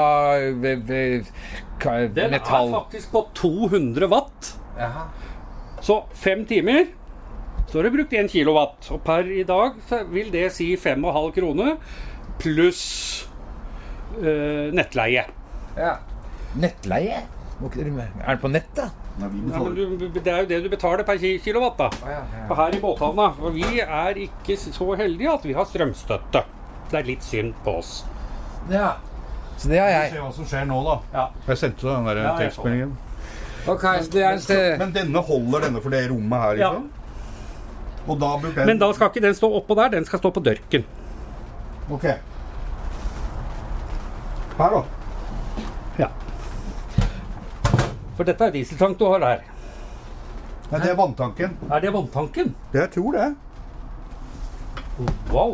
[0.63, 4.53] v- Den er faktisk på 200 watt.
[4.79, 5.03] Jaha.
[5.81, 6.85] Så fem timer
[7.67, 8.91] så har du brukt 1 kilowatt.
[8.95, 11.75] Og per i dag så vil det si 5,5 kroner
[12.39, 13.27] pluss
[14.21, 15.25] eh, nettleie.
[15.77, 15.97] Ja.
[16.55, 17.23] Nettleie?
[17.57, 18.89] Er det på nett, da?
[19.17, 21.87] Ja, men du, det er jo det du betaler per kilowatt, da.
[22.05, 23.31] ja, Og her i båthavna.
[23.39, 26.43] For vi er ikke så heldige at vi har strømstøtte.
[26.91, 28.03] Det er litt synd på oss.
[28.69, 28.95] ja.
[29.57, 30.21] Så det har Se jeg.
[30.21, 30.95] hva som skjer nå, da.
[31.15, 31.23] Ja.
[31.47, 32.91] Jeg sendte deg den der Ja, tekstmeldingen.
[33.67, 36.69] Okay, men, Men denne holder denne for det rommet her, Ja.
[36.75, 36.91] liksom?
[38.07, 40.85] Og da Men da skal ikke den stå oppå der, den skal stå på dørken.
[41.89, 42.05] Ok.
[44.57, 44.83] Her, da.
[46.01, 46.07] Ja.
[48.17, 49.43] For dette er dieseltank du har her.
[50.71, 51.53] Nei, det er vanntanken.
[51.71, 52.49] Er det vanntanken?
[52.73, 53.27] Det jeg tror det.
[55.29, 55.53] Wow.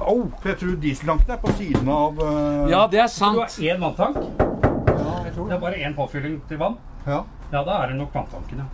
[0.00, 2.64] Oh, for jeg tror dieseltanken er på siden av uh...
[2.72, 3.36] Ja, det er sant!
[3.36, 3.60] Du sant.
[3.60, 4.16] har én vanntank.
[4.16, 5.56] ja, jeg tror Det det.
[5.56, 6.78] er bare én påfylling til vann.
[7.06, 7.20] Ja.
[7.52, 8.68] Ja, da er det nok vanntanken, ja.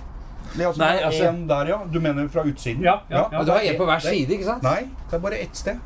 [0.53, 1.78] Det er altså Nei, altså- en der, ja.
[1.93, 2.82] Du mener fra utsiden?
[2.84, 3.38] Ja, ja, ja.
[3.40, 4.62] Og du har en på hver side, ikke sant?
[4.62, 5.80] Nei, det er bare ett sted.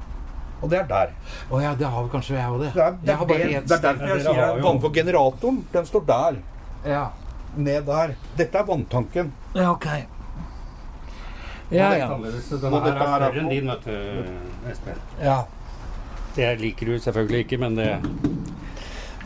[0.62, 1.10] Og det er der.
[1.52, 2.70] Å ja, det har kanskje jeg òg, det.
[2.74, 5.58] Det er, det er, det, det er derfor jeg sier vann for generatoren.
[5.72, 6.38] Den står der.
[6.88, 7.02] Ja.
[7.56, 8.14] Ned der.
[8.36, 9.32] Dette er vanntanken.
[9.54, 9.86] ja, ok.
[11.70, 12.06] Ja, ja.
[12.14, 12.48] annerledes.
[12.48, 15.00] Den Og her er er større enn din, vet du, Espen.
[15.22, 15.38] ja.
[16.36, 17.88] Det liker du selvfølgelig ikke, men det,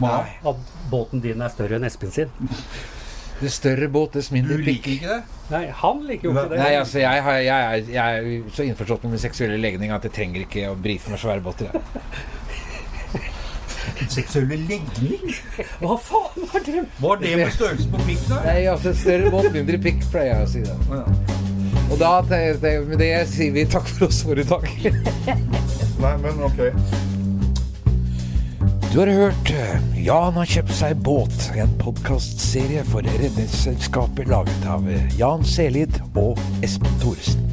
[0.01, 0.23] Nei.
[0.47, 0.57] at
[0.93, 2.31] båten din er større enn Espen sin.
[3.41, 4.87] Det større båt, dess mindre pikk.
[4.95, 5.21] ikke det?
[5.51, 6.59] Nei, han liker jo ikke det.
[6.61, 10.05] Nei, altså, jeg, har, jeg, er, jeg er så innforstått med min seksuelle legning at
[10.05, 11.73] jeg trenger ikke å brife med svære båter.
[14.11, 15.35] Seksuelle legning?
[15.81, 16.85] Hva faen var det?
[17.01, 18.41] Var det med størrelse på pikk da?
[18.47, 20.65] Nei, altså, større båt, mindre pikk, pleier jeg å si.
[20.69, 20.77] det.
[21.91, 24.69] Og da, det, det, med det sier vi takk for oss for i dag.
[26.05, 26.61] Nei, men ok.
[28.93, 34.89] Du har hørt eh, Jan har kjøpt seg båt, en podkastserie for Redningsselskapet laget av
[34.91, 37.47] eh, Jan Selid og Espen Thoresen.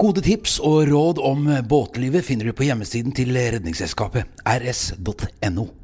[0.00, 5.83] Gode tips og råd om båtlivet finner du på hjemmesiden til Redningsselskapet rs.no.